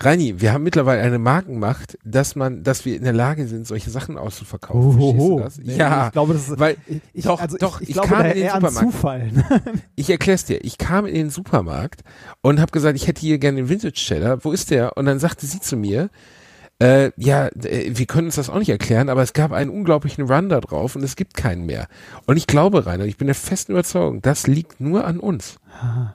Reini, 0.00 0.40
wir 0.40 0.52
haben 0.52 0.64
mittlerweile 0.64 1.02
eine 1.02 1.18
Markenmacht, 1.18 1.98
dass 2.04 2.34
man, 2.34 2.62
dass 2.64 2.84
wir 2.84 2.96
in 2.96 3.04
der 3.04 3.12
Lage 3.12 3.46
sind, 3.46 3.66
solche 3.66 3.90
Sachen 3.90 4.18
auszuverkaufen. 4.18 4.92
Verstehst 4.92 5.28
du 5.28 5.38
das? 5.38 5.58
Nee, 5.58 5.76
Ja, 5.76 6.06
Ich 6.06 6.12
glaube, 6.12 6.34
das 6.34 6.48
ist, 6.48 6.58
weil 6.58 6.76
ich, 7.12 7.24
doch, 7.24 7.40
also 7.40 7.56
doch, 7.56 7.80
ich, 7.80 7.90
ich, 7.90 7.96
ich 7.96 8.02
kam 8.02 8.26
in 8.26 8.34
den 8.34 8.50
Supermarkt. 8.50 8.92
Zufall. 8.92 9.30
Ich 9.96 10.10
erklär's 10.10 10.44
dir. 10.44 10.64
Ich 10.64 10.78
kam 10.78 11.06
in 11.06 11.14
den 11.14 11.30
Supermarkt 11.30 12.02
und 12.42 12.60
habe 12.60 12.72
gesagt, 12.72 12.96
ich 12.96 13.06
hätte 13.06 13.20
hier 13.20 13.38
gerne 13.38 13.58
den 13.58 13.68
Vintage 13.68 13.94
Cheddar. 13.94 14.44
Wo 14.44 14.52
ist 14.52 14.70
der? 14.70 14.96
Und 14.96 15.06
dann 15.06 15.18
sagte 15.20 15.46
sie 15.46 15.60
zu 15.60 15.76
mir, 15.76 16.10
äh, 16.80 17.12
ja, 17.16 17.46
äh, 17.48 17.90
wir 17.96 18.06
können 18.06 18.26
uns 18.26 18.34
das 18.36 18.50
auch 18.50 18.58
nicht 18.58 18.68
erklären, 18.68 19.08
aber 19.08 19.22
es 19.22 19.32
gab 19.32 19.52
einen 19.52 19.70
unglaublichen 19.70 20.24
Run 20.30 20.48
da 20.48 20.60
drauf 20.60 20.96
und 20.96 21.02
es 21.04 21.14
gibt 21.16 21.34
keinen 21.34 21.66
mehr. 21.66 21.86
Und 22.26 22.36
ich 22.36 22.46
glaube, 22.46 22.84
Rainer, 22.86 23.04
ich 23.04 23.16
bin 23.16 23.26
der 23.26 23.34
festen 23.34 23.72
Überzeugung, 23.72 24.20
das 24.22 24.46
liegt 24.46 24.80
nur 24.80 25.04
an 25.06 25.18
uns. 25.20 25.56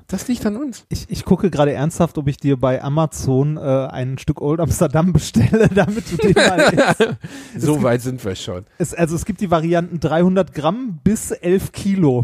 Das 0.07 0.27
liegt 0.27 0.45
an 0.45 0.55
uns. 0.57 0.85
Ich, 0.89 1.05
ich 1.09 1.25
gucke 1.25 1.49
gerade 1.49 1.73
ernsthaft, 1.73 2.17
ob 2.17 2.27
ich 2.27 2.37
dir 2.37 2.57
bei 2.57 2.81
Amazon 2.81 3.57
äh, 3.57 3.59
ein 3.61 4.17
Stück 4.17 4.41
Old 4.41 4.59
Amsterdam 4.59 5.11
bestelle, 5.13 5.67
damit 5.69 6.11
du 6.11 6.17
den 6.17 6.33
mal 6.33 6.59
isst. 6.73 7.17
So 7.65 7.73
gibt- 7.73 7.83
weit 7.83 8.01
sind 8.01 8.23
wir 8.23 8.35
schon. 8.35 8.65
es, 8.77 8.93
Also 8.93 9.15
es 9.15 9.25
gibt 9.25 9.41
die 9.41 9.51
Varianten 9.51 9.99
300 9.99 10.53
Gramm 10.53 10.99
bis 11.03 11.31
11 11.31 11.71
Kilo. 11.71 12.23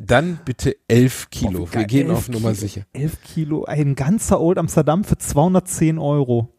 Dann 0.00 0.38
bitte 0.44 0.76
elf 0.86 1.28
Kilo. 1.30 1.62
Oh, 1.64 1.68
wir 1.72 1.84
gehen 1.84 2.10
auf 2.12 2.28
Nummer 2.28 2.50
Kilo. 2.50 2.60
sicher. 2.60 2.82
11 2.92 3.20
Kilo, 3.22 3.64
ein 3.64 3.96
ganzer 3.96 4.40
Old 4.40 4.58
Amsterdam 4.58 5.02
für 5.02 5.18
210 5.18 5.98
Euro. 5.98 6.54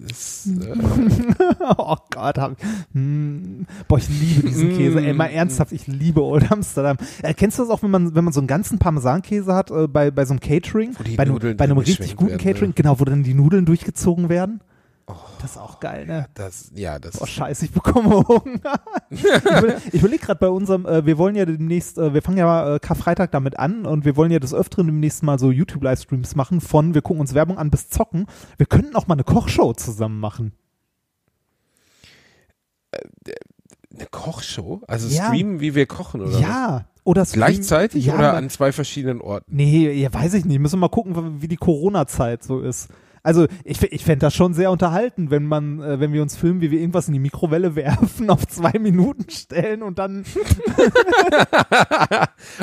Das 0.00 0.46
ist, 0.46 0.62
äh, 0.62 0.74
oh 1.76 1.96
Gott, 2.10 2.38
hab, 2.38 2.56
hm. 2.92 3.66
boah, 3.88 3.98
ich 3.98 4.08
liebe 4.08 4.48
diesen 4.48 4.68
Mm. 4.68 4.76
Käse. 4.76 5.00
Ey, 5.00 5.12
mal 5.12 5.26
ernsthaft, 5.26 5.72
ich 5.72 5.86
liebe 5.86 6.22
Old 6.22 6.50
Amsterdam. 6.50 6.96
Äh, 7.22 7.34
kennst 7.34 7.58
du 7.58 7.62
das 7.62 7.70
auch, 7.70 7.82
wenn 7.82 7.90
man, 7.90 8.14
wenn 8.14 8.24
man 8.24 8.32
so 8.32 8.40
einen 8.40 8.46
ganzen 8.46 8.78
Parmesankäse 8.78 9.54
hat 9.54 9.70
äh, 9.70 9.88
bei, 9.88 10.10
bei 10.10 10.24
so 10.24 10.32
einem 10.32 10.40
Catering? 10.40 10.94
Bei, 11.16 11.24
bei 11.26 11.64
einem 11.64 11.78
richtig 11.78 12.16
guten 12.16 12.30
werden, 12.30 12.42
Catering, 12.42 12.70
ne? 12.70 12.74
genau, 12.74 13.00
wo 13.00 13.04
dann 13.04 13.22
die 13.22 13.34
Nudeln 13.34 13.64
durchgezogen 13.64 14.28
werden. 14.28 14.60
Oh. 15.10 15.14
das 15.40 15.52
ist 15.52 15.56
auch 15.56 15.80
geil, 15.80 16.04
ne? 16.06 16.26
das, 16.34 16.70
ja, 16.74 16.98
das 16.98 17.20
Oh 17.22 17.24
scheiße, 17.26 17.64
ich 17.64 17.72
bekomme 17.72 18.10
Hunger. 18.28 18.74
ich 19.10 19.24
überle- 19.24 19.80
ich 19.90 20.00
überlege 20.00 20.22
gerade 20.26 20.38
bei 20.38 20.48
unserem, 20.50 20.84
äh, 20.84 21.06
wir 21.06 21.16
wollen 21.16 21.34
ja 21.34 21.46
demnächst, 21.46 21.96
äh, 21.96 22.12
wir 22.12 22.20
fangen 22.20 22.36
ja 22.36 22.74
äh, 22.74 22.78
Karfreitag 22.78 23.30
damit 23.32 23.58
an 23.58 23.86
und 23.86 24.04
wir 24.04 24.16
wollen 24.16 24.30
ja 24.30 24.38
des 24.38 24.52
Öfteren 24.52 24.86
demnächst 24.86 25.22
mal 25.22 25.38
so 25.38 25.50
YouTube-Livestreams 25.50 26.34
machen 26.36 26.60
von, 26.60 26.92
wir 26.92 27.00
gucken 27.00 27.20
uns 27.22 27.32
Werbung 27.32 27.56
an 27.56 27.70
bis 27.70 27.88
zocken. 27.88 28.26
Wir 28.58 28.66
könnten 28.66 28.94
auch 28.96 29.06
mal 29.06 29.14
eine 29.14 29.24
Kochshow 29.24 29.72
zusammen 29.72 30.20
machen. 30.20 30.52
eine 33.94 34.06
Kochshow? 34.10 34.82
Also 34.86 35.08
Ja. 35.08 35.26
streamen, 35.28 35.60
wie 35.60 35.74
wir 35.74 35.86
kochen, 35.86 36.20
oder? 36.20 36.32
was? 36.32 36.40
ja, 36.40 36.86
oder 37.04 37.24
stream- 37.24 37.38
Gleichzeitig 37.40 38.06
ja, 38.06 38.14
oder 38.14 38.34
an 38.34 38.50
zwei 38.50 38.72
verschiedenen 38.72 39.20
Orten? 39.20 39.46
Nee, 39.54 39.90
ja, 39.92 40.12
weiß 40.12 40.34
ich 40.34 40.44
nicht. 40.44 40.58
Müssen 40.58 40.74
wir 40.76 40.80
mal 40.80 40.88
gucken, 40.88 41.40
wie 41.42 41.48
die 41.48 41.56
Corona-Zeit 41.56 42.42
so 42.44 42.60
ist. 42.60 42.88
Also 43.28 43.46
ich, 43.62 43.82
ich 43.82 44.06
fände 44.06 44.20
das 44.20 44.34
schon 44.34 44.54
sehr 44.54 44.70
unterhalten, 44.70 45.30
wenn 45.30 45.44
man, 45.44 45.82
äh, 45.82 46.00
wenn 46.00 46.14
wir 46.14 46.22
uns 46.22 46.34
filmen, 46.34 46.62
wie 46.62 46.70
wir 46.70 46.80
irgendwas 46.80 47.08
in 47.08 47.12
die 47.12 47.18
Mikrowelle 47.18 47.74
werfen, 47.76 48.30
auf 48.30 48.46
zwei 48.46 48.78
Minuten 48.78 49.28
stellen 49.28 49.82
und 49.82 49.98
dann. 49.98 50.24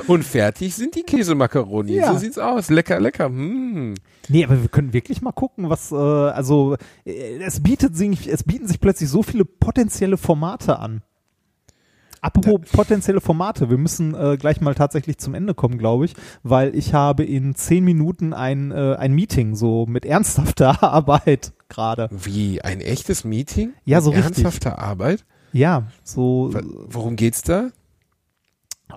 Und 0.07 0.23
fertig 0.23 0.73
sind 0.73 0.95
die 0.95 1.03
Käsemakaroni. 1.03 1.93
Ja. 1.93 2.13
So 2.13 2.17
sieht's 2.17 2.39
aus. 2.39 2.71
Lecker, 2.71 2.99
lecker. 2.99 3.25
Hm. 3.25 3.93
Nee, 4.27 4.43
aber 4.43 4.59
wir 4.59 4.69
können 4.69 4.91
wirklich 4.91 5.21
mal 5.21 5.33
gucken, 5.33 5.69
was, 5.69 5.91
äh, 5.91 5.95
also 5.95 6.77
äh, 7.05 7.37
es 7.43 7.61
bietet 7.61 7.95
sich, 7.95 8.27
es 8.27 8.43
bieten 8.43 8.67
sich 8.67 8.79
plötzlich 8.79 9.09
so 9.09 9.21
viele 9.21 9.45
potenzielle 9.45 10.17
Formate 10.17 10.79
an. 10.79 11.03
Apropos 12.25 12.59
potenzielle 12.71 13.21
Formate, 13.21 13.69
wir 13.69 13.77
müssen 13.77 14.15
äh, 14.15 14.35
gleich 14.37 14.59
mal 14.59 14.73
tatsächlich 14.73 15.19
zum 15.19 15.35
Ende 15.35 15.53
kommen, 15.53 15.77
glaube 15.77 16.05
ich, 16.05 16.15
weil 16.41 16.75
ich 16.75 16.95
habe 16.95 17.23
in 17.23 17.53
zehn 17.53 17.83
Minuten 17.83 18.33
ein, 18.33 18.71
äh, 18.71 18.95
ein 18.97 19.13
Meeting, 19.13 19.53
so 19.55 19.85
mit 19.85 20.05
ernsthafter 20.05 20.81
Arbeit 20.83 21.53
gerade. 21.69 22.09
Wie 22.11 22.61
ein 22.61 22.81
echtes 22.81 23.25
Meeting? 23.25 23.73
Ja, 23.83 24.01
so 24.01 24.09
Mit 24.09 24.25
richtig. 24.25 24.43
Ernsthafter 24.43 24.79
Arbeit? 24.79 25.23
Ja, 25.53 25.83
so. 26.03 26.51
Worum 26.87 27.15
geht's 27.15 27.43
da? 27.43 27.69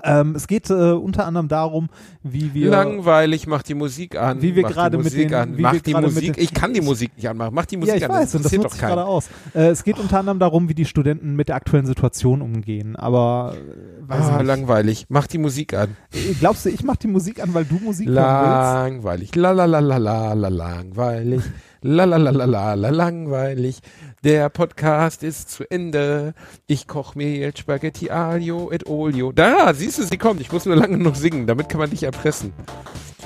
Ähm, 0.05 0.35
es 0.37 0.47
geht 0.47 0.71
äh, 0.71 0.93
unter 0.93 1.27
anderem 1.27 1.49
darum, 1.49 1.89
wie 2.23 2.55
wir. 2.55 2.71
Langweilig, 2.71 3.47
mach 3.47 3.63
die 3.63 3.75
Musik 3.75 4.17
an. 4.17 4.41
Wie 4.43 4.55
wir 4.55 4.63
mach 4.63 4.71
gerade 4.73 4.97
mit 4.99 5.07
Musik 5.07 5.29
den- 5.29 5.35
an. 5.35 5.57
wie 5.57 5.63
Mach 5.63 5.73
wir 5.73 5.81
die 5.81 5.93
gerade 5.93 6.07
mit 6.07 6.15
Musik. 6.15 6.35
den- 6.35 6.45
ich 6.45 6.55
kann 6.55 6.73
die 6.75 6.81
Musik 6.83 7.17
nicht 7.17 7.29
anmachen. 7.29 7.55
Mach 7.55 7.67
die 7.67 7.79
Musik 7.79 7.95
ja, 7.95 7.97
ich 7.97 8.05
an. 8.05 8.11
weiß, 8.13 8.35
und 8.37 8.45
das 8.45 8.53
nutze 8.53 8.69
doch 8.69 8.79
gerade 8.79 9.05
aus. 9.05 9.29
Äh, 9.55 9.69
es 9.69 9.83
geht 9.85 9.99
unter 9.99 10.19
anderem 10.21 10.39
darum, 10.39 10.69
wie 10.69 10.75
die 10.75 10.85
Studenten 10.85 11.35
mit 11.37 11.49
der 11.49 11.57
aktuellen 11.57 11.87
Situation 11.87 12.43
umgehen. 12.43 12.97
Aber 12.97 13.55
äh, 13.57 14.09
weiß 14.09 14.25
Ah, 14.27 14.41
langweilig. 14.43 15.07
Mach 15.09 15.27
die 15.27 15.39
Musik 15.39 15.75
an. 15.75 15.97
Äh, 16.13 16.35
Glaubst 16.39 16.65
du, 16.67 16.69
ich 16.69 16.85
mache 16.85 16.99
die 17.03 17.09
Musik 17.09 17.43
an, 17.43 17.55
weil 17.55 17.65
du 17.65 17.77
Musik 17.83 18.09
hören 18.09 18.17
willst? 18.17 19.03
Langweilig. 19.03 19.35
La 19.37 19.51
la 19.53 19.65
la 19.65 19.81
la 19.81 19.97
la 19.97 20.33
la 20.35 20.49
langweilig. 20.49 21.43
La 21.81 22.05
la 22.07 22.17
la 22.17 22.31
la 22.31 22.45
la 22.45 22.75
la 22.75 22.91
langweilig. 22.91 23.79
Der 24.25 24.49
Podcast 24.49 25.23
ist 25.23 25.49
zu 25.51 25.63
Ende. 25.71 26.35
Ich 26.67 26.89
koch 26.89 27.15
mir 27.15 27.31
jetzt 27.37 27.61
Spaghetti 27.61 28.11
Aglio 28.11 28.73
et 28.73 28.89
Olio. 28.89 29.31
Da, 29.31 29.73
siehst 29.75 29.99
du, 29.99 30.03
sie 30.03 30.19
kommt. 30.19 30.41
Ich 30.41 30.51
muss 30.51 30.67
nur 30.67 30.75
lange 30.75 30.99
noch 30.99 31.15
singen. 31.15 31.47
Damit 31.47 31.69
kann 31.69 31.79
man 31.79 31.91
dich 31.91 32.03
erpressen. 32.03 32.53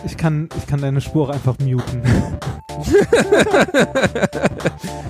Ich 0.05 0.19
kann, 0.19 0.51
ich 0.59 0.67
kann 0.67 0.83
deine 0.83 1.01
Spur 1.01 1.33
einfach 1.33 1.59
muten. 1.61 2.03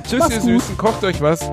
Tschüss, 0.04 0.20
Mach's 0.20 0.34
ihr 0.34 0.40
gut. 0.40 0.62
Süßen. 0.62 0.76
Kocht 0.76 1.02
euch 1.02 1.20
was. 1.20 1.50